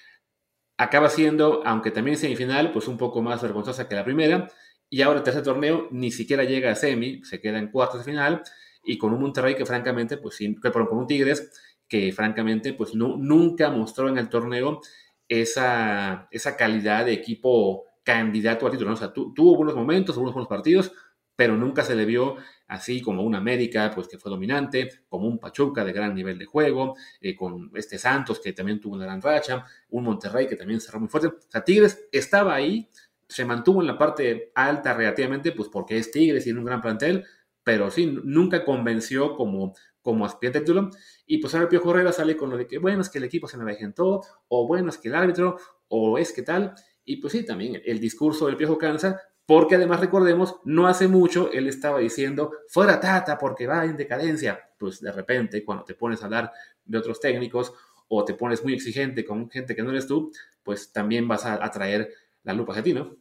[0.76, 4.48] acaba siendo, aunque también semifinal, pues un poco más vergonzosa que la primera.
[4.90, 8.10] Y ahora el tercer torneo ni siquiera llega a semi, se queda en cuartos de
[8.10, 8.42] final.
[8.84, 11.50] Y con un Monterrey que francamente, pues sí, con un Tigres
[11.88, 14.80] que francamente pues no, nunca mostró en el torneo
[15.26, 18.92] esa, esa calidad de equipo candidato a título.
[18.92, 20.92] O sea, tuvo buenos momentos, algunos buenos partidos,
[21.38, 22.34] pero nunca se le vio
[22.66, 26.46] así como un América, pues que fue dominante, como un Pachuca de gran nivel de
[26.46, 30.80] juego, eh, con este Santos que también tuvo una gran racha, un Monterrey que también
[30.80, 31.28] cerró muy fuerte.
[31.28, 32.90] O sea, Tigres estaba ahí,
[33.28, 36.80] se mantuvo en la parte alta relativamente, pues porque es Tigres y tiene un gran
[36.80, 37.24] plantel,
[37.62, 40.90] pero sí, nunca convenció como como aspirante título.
[41.24, 43.24] Y pues ahora el Piojo Herrera sale con lo de que, bueno, es que el
[43.24, 46.74] equipo se me avejentó, o bueno, es que el árbitro, o es que tal.
[47.04, 51.50] Y pues sí, también el discurso del Piojo cansa, porque además recordemos, no hace mucho
[51.50, 54.60] él estaba diciendo, fuera Tata, porque va en decadencia.
[54.76, 56.52] Pues de repente, cuando te pones a hablar
[56.84, 57.72] de otros técnicos,
[58.08, 60.30] o te pones muy exigente con gente que no eres tú,
[60.62, 63.16] pues también vas a atraer la lupa hacia ti, ¿no?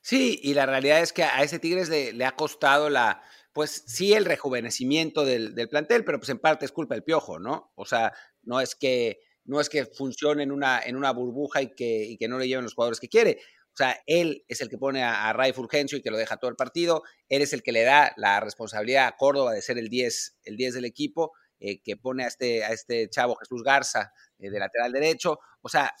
[0.00, 3.22] Sí, y la realidad es que a ese Tigres le ha costado la,
[3.52, 7.70] pues sí el rejuvenecimiento del, plantel, pero pues en parte es culpa del piojo, ¿no?
[7.76, 11.72] O sea, no es que, no es que funcione en una, en una burbuja y
[11.72, 13.38] que, que no le lleven los jugadores que quiere.
[13.74, 16.36] O sea, él es el que pone a, a Ray Fulgencio y que lo deja
[16.36, 17.02] todo el partido.
[17.28, 20.56] Él es el que le da la responsabilidad a Córdoba de ser el 10, el
[20.56, 24.58] 10 del equipo, eh, que pone a este, a este chavo Jesús Garza eh, de
[24.58, 25.38] lateral derecho.
[25.62, 25.94] O sea,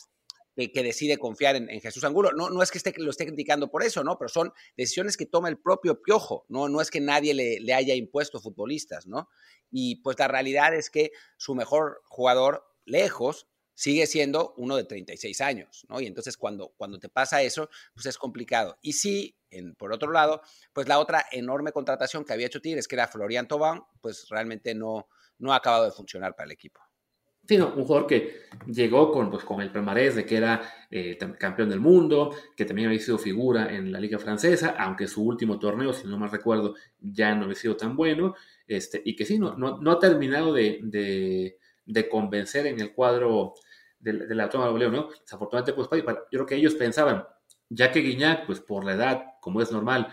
[0.56, 2.32] que, decide confiar en, Jesús Angulo.
[2.32, 4.18] No, no es que esté, lo esté criticando por eso, ¿no?
[4.18, 6.68] Pero son decisiones que toma el propio Piojo, ¿no?
[6.68, 9.28] No es que nadie le, le, haya impuesto futbolistas, ¿no?
[9.70, 15.40] Y pues la realidad es que su mejor jugador, lejos, sigue siendo uno de 36
[15.40, 16.00] años, ¿no?
[16.00, 18.78] Y entonces cuando, cuando te pasa eso, pues es complicado.
[18.82, 19.36] Y sí,
[19.78, 23.48] por otro lado, pues la otra enorme contratación que había hecho Tigres, que era Florian
[23.48, 25.08] Tobán, pues realmente no,
[25.38, 26.80] no ha acabado de funcionar para el equipo
[27.46, 31.68] sino un jugador que llegó con, pues, con el palmarés de que era eh, campeón
[31.68, 35.92] del mundo, que también había sido figura en la liga francesa, aunque su último torneo,
[35.92, 38.34] si no mal recuerdo, ya no había sido tan bueno,
[38.66, 41.58] este, y que sí, no, no, ha terminado de,
[42.08, 43.54] convencer en el cuadro
[43.98, 45.08] de, la toma de ¿no?
[45.20, 47.24] Desafortunadamente, pues, yo creo que ellos pensaban,
[47.68, 50.08] ya que Guiñac, pues por la edad, como es normal,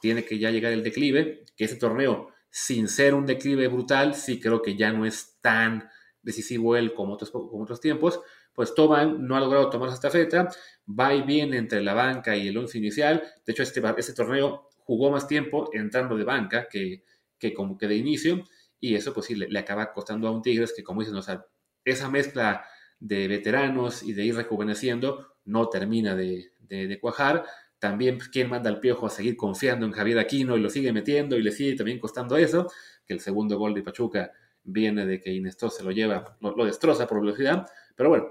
[0.00, 4.40] tiene que ya llegar el declive, que ese torneo, sin ser un declive brutal, sí
[4.40, 5.88] creo que ya no es tan
[6.22, 8.20] decisivo él como otros, como otros tiempos,
[8.52, 10.48] pues Toban no ha logrado tomar esta feta,
[10.86, 14.68] va y viene entre la banca y el once inicial, de hecho este, este torneo
[14.78, 17.04] jugó más tiempo entrando de banca que,
[17.38, 18.44] que como que de inicio,
[18.80, 21.46] y eso pues sí le, acaba costando a un Tigres que como dicen, o sea,
[21.84, 22.64] esa mezcla
[22.98, 27.44] de veteranos y de ir rejuveneciendo no termina de, de, cuajar,
[27.78, 30.92] también pues, quién manda al piojo a seguir confiando en Javier Aquino y lo sigue
[30.92, 32.70] metiendo y le sigue también costando eso,
[33.06, 37.06] que el segundo gol de Pachuca viene de que Inestó se lo lleva, lo, destroza
[37.06, 37.66] por velocidad,
[37.96, 38.28] pero bueno,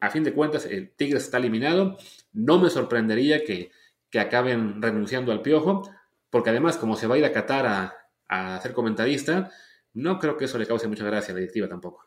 [0.00, 1.96] a fin de cuentas el Tigres está eliminado,
[2.32, 3.70] no me sorprendería que,
[4.10, 5.88] que acaben renunciando al Piojo,
[6.30, 7.94] porque además como se va a ir a Qatar a,
[8.28, 9.50] a ser comentarista,
[9.94, 12.04] no creo que eso le cause mucha gracia a la directiva tampoco.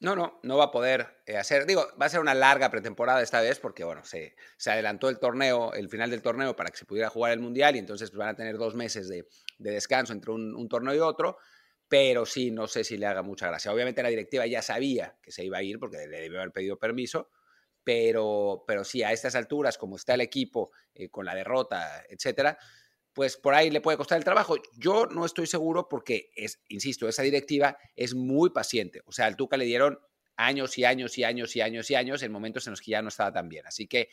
[0.00, 1.66] No, no, no va a poder eh, hacer.
[1.66, 4.36] Digo, va a ser una larga pretemporada esta vez porque, bueno, se,
[4.66, 7.80] adelantó el torneo, el final del torneo para que se pudiera jugar el Mundial y
[7.80, 9.26] entonces pues, van a tener dos meses de,
[9.58, 11.38] de descanso entre un, un, torneo y otro
[11.88, 13.72] pero sí, no sé si le haga mucha gracia.
[13.72, 16.78] Obviamente la directiva ya sabía que se iba a ir porque le debió haber pedido
[16.78, 17.30] permiso,
[17.82, 22.58] pero, pero sí, a estas alturas, como está el equipo eh, con la derrota, etcétera,
[23.18, 24.54] pues por ahí le puede costar el trabajo.
[24.76, 29.02] Yo no estoy seguro porque, es, insisto, esa directiva es muy paciente.
[29.06, 29.98] O sea, al Tuca le dieron
[30.36, 33.02] años y años y años y años y años en momentos en los que ya
[33.02, 33.66] no estaba tan bien.
[33.66, 34.08] Así que,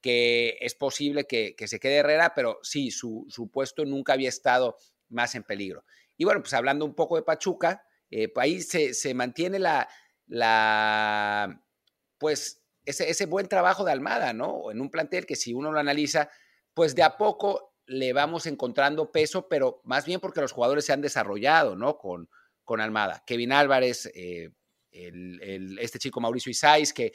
[0.00, 4.76] que es posible que, se quede Herrera, pero sí, su, su puesto nunca había estado
[5.08, 5.84] más en peligro.
[6.16, 9.88] Y bueno, pues hablando un poco de Pachuca, eh, pues ahí se, mantiene la,
[10.28, 11.60] la
[12.18, 14.70] pues ese, ese, buen trabajo de Almada, ¿no?
[14.70, 16.30] En un plantel que si uno lo analiza,
[16.72, 20.92] pues de a poco le vamos encontrando peso, pero más bien porque los jugadores se
[20.92, 21.98] han desarrollado, ¿no?
[21.98, 22.28] Con,
[22.64, 23.22] con Almada.
[23.26, 24.50] Kevin Álvarez, eh,
[24.90, 27.12] este chico Mauricio Isais, que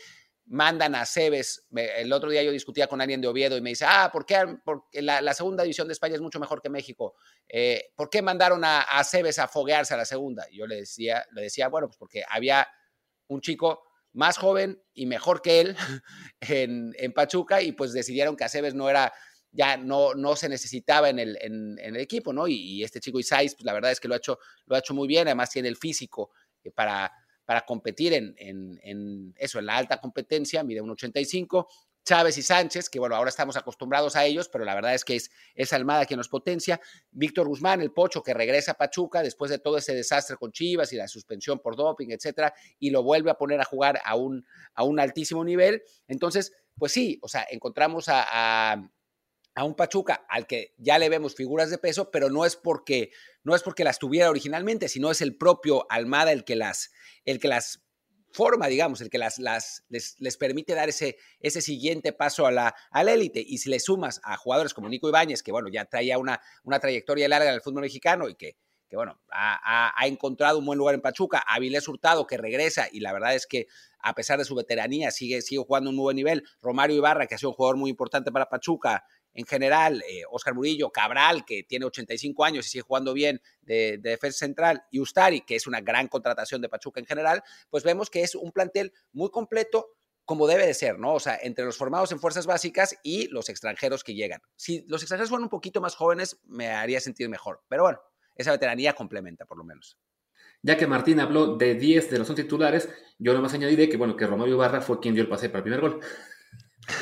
[0.49, 1.67] mandan a Cebes.
[1.71, 4.57] El otro día yo discutía con alguien de Oviedo y me dice, ah, ¿por qué
[4.63, 7.15] porque la, segunda división de España es mucho mejor que México?
[7.47, 10.45] Eh, ¿Por qué mandaron a, a, a foguearse a la segunda?
[10.51, 12.67] Yo le decía, le decía, bueno, pues porque había
[13.27, 15.77] un chico más joven y mejor que él
[16.41, 19.13] en, en Pachuca y pues decidieron que a Cebes no era,
[19.51, 22.47] ya no, no se necesitaba en el, en, el equipo, ¿no?
[22.47, 24.93] Y, este chico Isais, pues la verdad es que lo ha hecho, lo ha hecho
[24.93, 26.31] muy bien, además tiene el físico
[26.63, 27.11] eh, para
[27.49, 31.65] para competir en, en, eso, en la alta competencia, mide 1,85.
[32.05, 35.15] Chávez y Sánchez, que bueno, ahora estamos acostumbrados a ellos, pero la verdad es que
[35.15, 36.79] es, es Almada quien nos potencia.
[37.09, 40.93] Víctor Guzmán, el Pocho, que regresa a Pachuca después de todo ese desastre con Chivas
[40.93, 44.45] y la suspensión por doping, etcétera, y lo vuelve a poner a jugar a un,
[44.75, 45.81] a un altísimo nivel.
[46.07, 48.91] Entonces, pues sí, o sea, encontramos a
[49.63, 53.11] un Pachuca al que ya le vemos figuras de peso, pero no es porque
[53.43, 56.91] no es porque las tuviera originalmente, sino es el propio Almada el que las
[57.25, 57.81] el que las
[58.31, 62.51] forma, digamos, el que las, las les, les, permite dar ese, ese siguiente paso a
[62.51, 63.43] la élite.
[63.45, 66.79] y si le sumas a jugadores como Nico Ibáñez, que bueno, ya traía una, una
[66.79, 68.57] trayectoria larga en el fútbol mexicano y que,
[68.87, 72.87] que bueno, ha, ha, encontrado un buen lugar en Pachuca, a Vilés Hurtado que regresa
[72.91, 73.67] y la verdad es que
[73.99, 77.37] a pesar de su veteranía sigue, sigue jugando un nuevo nivel, Romario Ibarra, que ha
[77.37, 79.05] sido un jugador muy importante para Pachuca,
[79.39, 83.97] en general, Oscar eh, Murillo, Cabral, que tiene 85 años y sigue jugando bien de,
[83.97, 88.09] defensa central, y Ustari, que es una gran contratación de Pachuca en general, pues vemos
[88.09, 91.13] que es un plantel muy completo como debe de ser, ¿no?
[91.13, 94.41] O sea, entre los formados en fuerzas básicas y los extranjeros que llegan.
[94.57, 97.63] Si los extranjeros fueran un poquito más jóvenes, me haría sentir mejor.
[97.69, 98.01] Pero bueno,
[98.35, 99.97] esa veteranía complementa, por lo menos.
[100.61, 104.17] Ya que Martín habló de 10 de los 11 titulares, yo nomás añadiré que, bueno,
[104.17, 106.01] que Romario Barra fue quien dio el pase para el primer gol.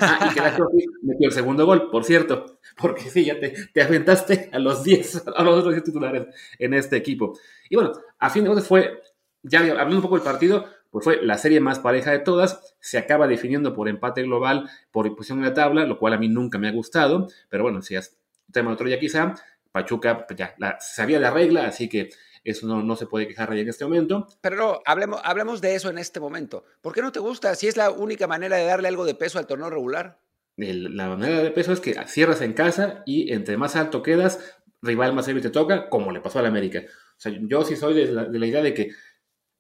[0.02, 0.58] Ah, y que la
[1.04, 5.28] metió el segundo gol, por cierto, porque sí, ya te, te aventaste a los 10,
[5.36, 6.28] a los otros 10 titulares
[6.60, 7.38] en este equipo.
[7.70, 9.02] Y bueno, a fin de cuentas fue,
[9.44, 12.98] ya hablando un poco del partido, pues fue la serie más pareja de todas, se
[12.98, 16.58] acaba definiendo por empate global, por posición en la tabla, lo cual a mí nunca
[16.58, 18.18] me ha gustado, pero bueno, si es
[18.52, 19.36] tema de otro ya quizá,
[19.72, 22.10] Pachuca pues ya la, sabía la regla, así que
[22.52, 24.28] eso no, se puede quejar ahí en este momento.
[24.42, 26.64] Pero no, hablemos, hablemos de eso en este momento.
[26.82, 27.56] ¿Por qué no te gusta?
[27.56, 30.20] Si es la única manera de darle algo de peso al torneo regular.
[30.58, 35.14] la manera de peso es que cierras en casa y entre más alto quedas, rival
[35.14, 36.84] más débil te toca, como le pasó al América.
[36.86, 38.92] O sea, yo sí soy de la, idea de que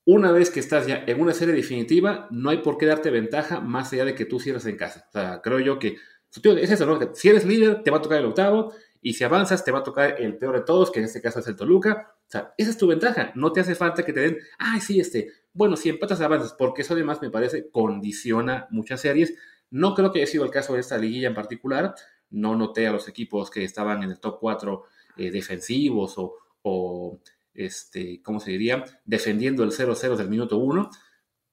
[0.06, 3.60] una vez que estás ya en una serie definitiva, no hay por qué darte ventaja
[3.60, 5.06] más allá de que tú cierres en casa.
[5.10, 5.98] O sea, creo yo que
[6.44, 7.00] es eso, ¿no?
[7.16, 9.84] Si eres líder, te va a tocar el octavo, y si avanzas, te va a
[9.84, 12.16] tocar el peor de todos, que en este caso es el Toluca.
[12.28, 13.32] O sea, esa es tu ventaja.
[13.36, 16.82] No te hace falta que te den, ay, sí, este, bueno, si empatas, avanzas, porque
[16.82, 19.36] eso además me parece condiciona muchas series.
[19.70, 21.96] No creo que haya sido el caso de esta liguilla en particular.
[22.30, 24.84] No noté a los equipos que estaban en el top 4
[25.18, 27.20] eh, defensivos o, o,
[27.54, 28.84] este, ¿cómo se diría?
[29.06, 30.90] Defendiendo el 0-0 del minuto 1.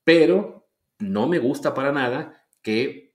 [0.02, 0.68] Pero
[0.98, 3.14] no me gusta para nada que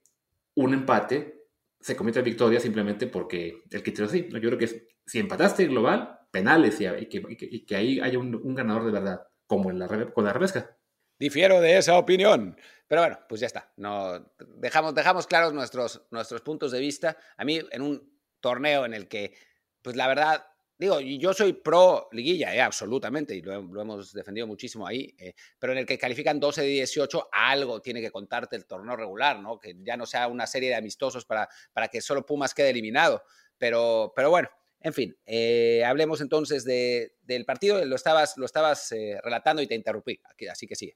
[0.56, 1.39] un empate
[1.80, 4.28] se comete victoria simplemente porque el criterio sí.
[4.30, 9.28] Yo creo que si empataste global, penales y, que, ahí haya un, ganador de verdad,
[9.48, 10.76] como en la, con la repesca.
[11.18, 12.58] Difiero de esa opinión.
[12.88, 13.72] Pero bueno, pues ya está.
[13.78, 17.18] No, dejamos, dejamos claros nuestros, nuestros puntos de vista.
[17.38, 19.34] A mí, en un torneo en el que,
[19.82, 20.46] pues la verdad,
[20.80, 25.74] Digo, yo soy pro liguilla, eh, absolutamente, y lo, hemos defendido muchísimo ahí, eh, pero
[25.74, 29.60] en el que califican 12 de 18, algo tiene que contarte el torneo regular, ¿no?
[29.60, 33.24] Que ya no sea una serie de amistosos para, para que solo Pumas quede eliminado.
[33.58, 34.48] Pero, pero bueno,
[34.80, 39.76] en fin, eh, hablemos entonces de, del partido, lo estabas, lo estabas relatando y te
[39.76, 40.96] interrumpí, así que sigue.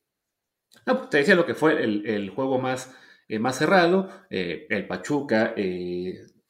[0.85, 2.89] No, te decía lo que fue el, el juego más,
[3.27, 5.53] más cerrado, el Pachuca,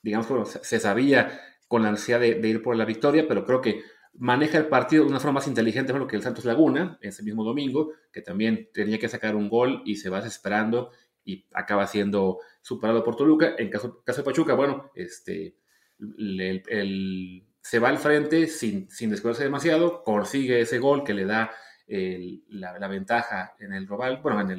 [0.04, 3.82] digamos, se sabía con la ansiedad de, ir por la victoria, pero creo que
[4.14, 7.44] maneja el partido de una forma más inteligente lo que el Santos Laguna, ese mismo
[7.44, 10.92] domingo, que también tenía que sacar un gol y se va desesperando
[11.26, 13.56] y acaba siendo superado por Toluca.
[13.58, 15.56] En caso, caso de Pachuca, bueno, este,
[15.98, 21.50] se va al frente sin, sin demasiado, consigue ese gol que le da
[21.88, 24.52] la, ventaja en el global, bueno, en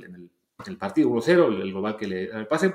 [0.67, 2.75] el, partido 1-0, el global que le da el pase,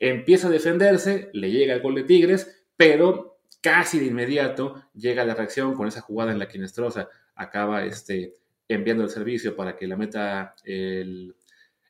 [0.00, 3.29] empieza a defenderse, le llega el gol de Tigres, pero
[3.60, 8.36] casi de inmediato llega la reacción con esa jugada en la que Nestroza acaba este,
[8.68, 11.34] enviando el servicio para que la meta el,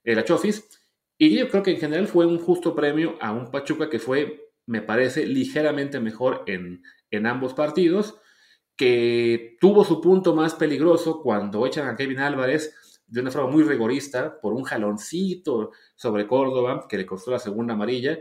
[0.05, 0.69] el Achofis.
[1.19, 4.51] Y yo creo que en general fue un justo premio a un Pachuca que fue,
[4.67, 8.19] me parece, ligeramente mejor en, en ambos partidos,
[8.77, 13.65] que tuvo su punto más peligroso cuando echan a Kevin Álvarez de una forma muy
[13.65, 18.19] rigorista por un jaloncito sobre Córdoba que le costó la segunda amarilla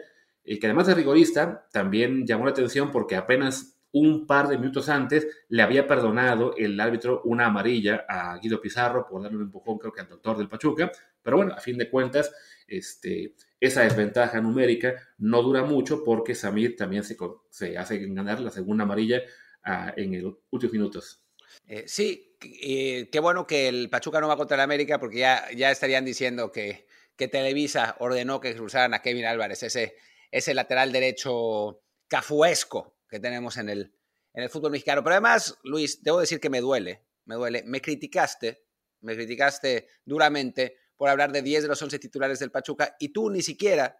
[0.51, 4.89] y que además de rigorista, también llamó la atención porque apenas un par de minutos
[4.89, 9.77] antes le había perdonado el árbitro una amarilla a Guido Pizarro por darle un empujón,
[9.77, 10.91] creo que al doctor del Pachuca.
[11.21, 12.33] Pero bueno, a fin de cuentas,
[12.67, 17.15] este, esa desventaja numérica no dura mucho porque Samir también se,
[17.51, 19.21] se hace ganar la segunda amarilla
[19.63, 21.23] ah, en los últimos minutos.
[21.67, 25.45] Eh, sí, eh, qué bueno que el Pachuca no va contra el América porque ya,
[25.55, 29.93] ya estarían diciendo que, que Televisa ordenó que cruzaran a Kevin Álvarez, ese
[30.31, 33.93] ese lateral derecho cafuesco que tenemos en el,
[34.33, 35.03] en el fútbol mexicano.
[35.03, 37.63] Pero además, Luis, debo decir que me duele, me duele.
[37.63, 38.63] Me criticaste
[39.01, 43.29] me criticaste duramente por hablar de 10 de los 11 titulares del Pachuca y tú
[43.29, 43.97] ni siquiera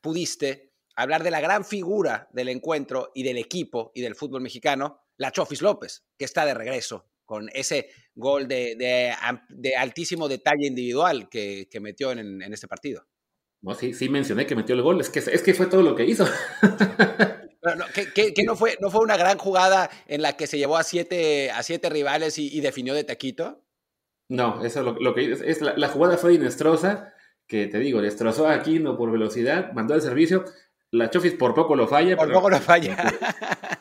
[0.00, 5.00] pudiste hablar de la gran figura del encuentro y del equipo y del fútbol mexicano,
[5.16, 9.12] la Chofis López, que está de regreso con ese gol de,
[9.76, 13.06] altísimo detalle individual que, metió en, este partido.
[13.62, 15.94] No, sí, sí mencioné que metió el gol, es que, es que fue todo lo
[15.94, 16.24] que hizo.
[18.14, 21.50] ¿qué, no, fue, ¿No fue una gran jugada en la que se llevó a siete,
[21.50, 23.62] a siete rivales y, definió de taquito?
[24.28, 27.14] No, eso lo, lo que es, la, jugada fue inestrosa,
[27.46, 30.44] que te digo, destrozó a Aquino por velocidad, mandó el servicio,
[30.90, 32.16] la Chofis por poco lo falla.
[32.16, 32.96] Por poco lo falla.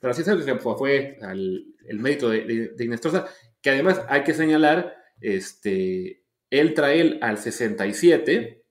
[0.00, 3.26] Pero sí sé que fue el mérito de, de, Inestrosa,
[3.60, 8.64] que además hay que señalar, este, él trae al 67,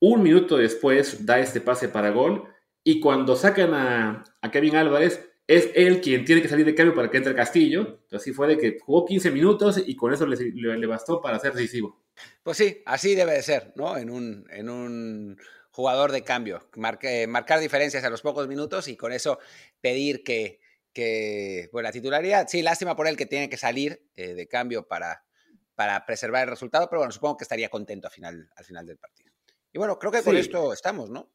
[0.00, 2.48] un minuto después da este pase para gol,
[2.82, 7.10] y cuando sacan a, Kevin Álvarez, es él quien tiene que salir de cambio para
[7.10, 8.04] que entre Castillo.
[8.12, 12.04] Así fue de que jugó 15 minutos y con eso le, bastó para ser decisivo.
[12.42, 13.96] Pues sí, así debe de ser, ¿no?
[13.96, 15.38] En un, en un
[15.70, 19.38] jugador de cambio, marcar diferencias a los pocos minutos y con eso
[19.80, 20.60] pedir que,
[21.72, 25.24] bueno, la titularidad, sí, lástima por él que tiene que salir eh, de cambio para,
[25.80, 28.98] para preservar el resultado, pero bueno, supongo que estaría contento al final, al final del
[28.98, 29.32] partido.
[29.72, 31.32] Y bueno, creo que con esto estamos, ¿no?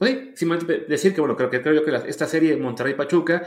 [0.00, 3.46] Sí, simplemente decir que, bueno, creo que, creo que esta serie Monterrey-Pachuca,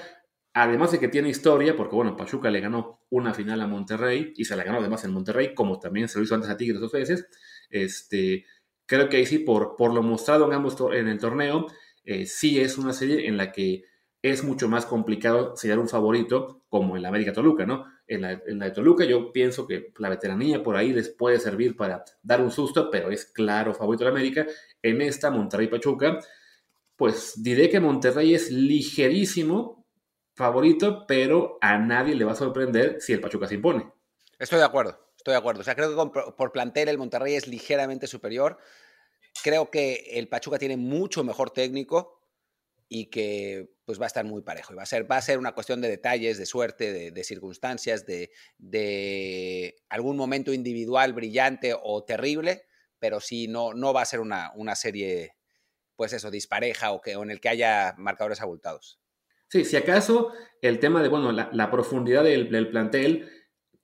[0.54, 4.46] además de que tiene historia, porque, bueno, Pachuca le ganó una final a Monterrey y
[4.46, 6.92] se la ganó además en Monterrey, como también se lo hizo antes a Tigres dos
[6.92, 7.26] veces,
[7.72, 8.46] este,
[8.86, 11.66] creo que ahí sí, por, por lo mostrado en ambos en el torneo,
[12.04, 13.86] eh, sí es una serie en la que
[14.22, 17.88] es mucho más complicado sellar un favorito como en la América Toluca, ¿no?
[18.06, 22.04] En la, de Toluca yo pienso que la veteranía por ahí les puede servir para
[22.22, 24.46] dar un susto, pero es claro favorito de América.
[24.82, 26.20] En esta Monterrey Pachuca,
[26.96, 29.86] pues diré que Monterrey es ligerísimo
[30.36, 33.92] favorito, pero a nadie le va a sorprender si el Pachuca se impone.
[34.38, 35.62] Estoy de acuerdo, estoy de acuerdo.
[35.62, 38.58] O sea, creo que por plantel el Monterrey es ligeramente superior.
[39.44, 42.22] Creo que el Pachuca tiene mucho mejor técnico
[42.90, 44.74] y que pues va a estar muy parejo.
[44.74, 48.06] Y va a ser, va a ser una cuestión de detalles, de suerte, de, circunstancias,
[48.06, 52.64] de, de, algún momento individual brillante o terrible,
[53.00, 55.36] pero sí no, no va a ser una, una serie,
[55.96, 59.00] pues eso, dispareja o, que, en el que haya marcadores abultados.
[59.50, 60.32] Sí, si acaso
[60.62, 63.30] el tema de, bueno, la, profundidad del, del plantel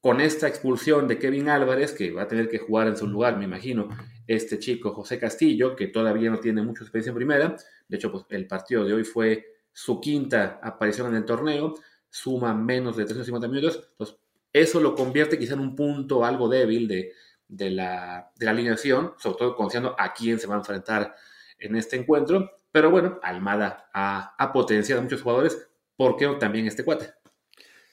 [0.01, 3.37] con esta expulsión de Kevin Álvarez, que va a tener que jugar en su lugar,
[3.37, 3.89] me imagino,
[4.25, 7.55] este chico José Castillo, que todavía no tiene mucha experiencia en primera.
[7.87, 11.73] De hecho, pues, el partido de hoy fue su quinta aparición en el torneo,
[12.09, 13.87] suma menos de 350 minutos.
[13.91, 14.17] Entonces,
[14.51, 17.13] eso lo convierte quizá en un punto algo débil de,
[17.47, 21.15] de, la, de la alineación, sobre todo conociendo a quién se va a enfrentar
[21.57, 22.51] en este encuentro.
[22.73, 27.13] Pero bueno, Almada ha, ha potenciado a muchos jugadores, ¿por qué también este cuate?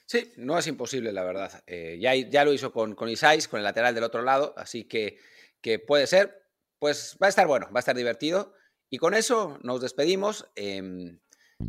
[0.05, 1.63] Sí, no es imposible, la verdad.
[1.67, 4.83] Eh, ya, ya, lo hizo con, con Isais, con el lateral del otro lado, así
[4.83, 5.19] que,
[5.61, 6.43] que, puede ser.
[6.79, 8.53] Pues va a estar bueno, va a estar divertido.
[8.89, 10.49] Y con eso nos despedimos.
[10.55, 11.19] Em,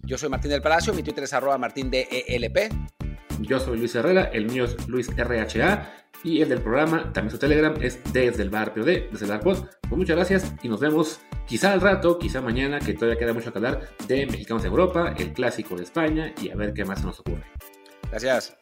[0.08, 2.08] yo soy Martín del Palacio, mi Twitter es arroba martindelp.
[3.40, 5.92] Yo soy Luis Herrera, el mío es Luis RHA
[6.24, 9.40] y el del programa, también su Telegram, es desde el bar POD, desde el bar
[9.42, 13.52] Pues muchas gracias y nos vemos quizá al rato, quizá mañana, que todavía queda mucho
[13.52, 17.00] que hablar de Mexicanos de Europa, el clásico de España y a ver qué más
[17.00, 17.44] se nos ocurre.
[18.10, 18.56] Gracias.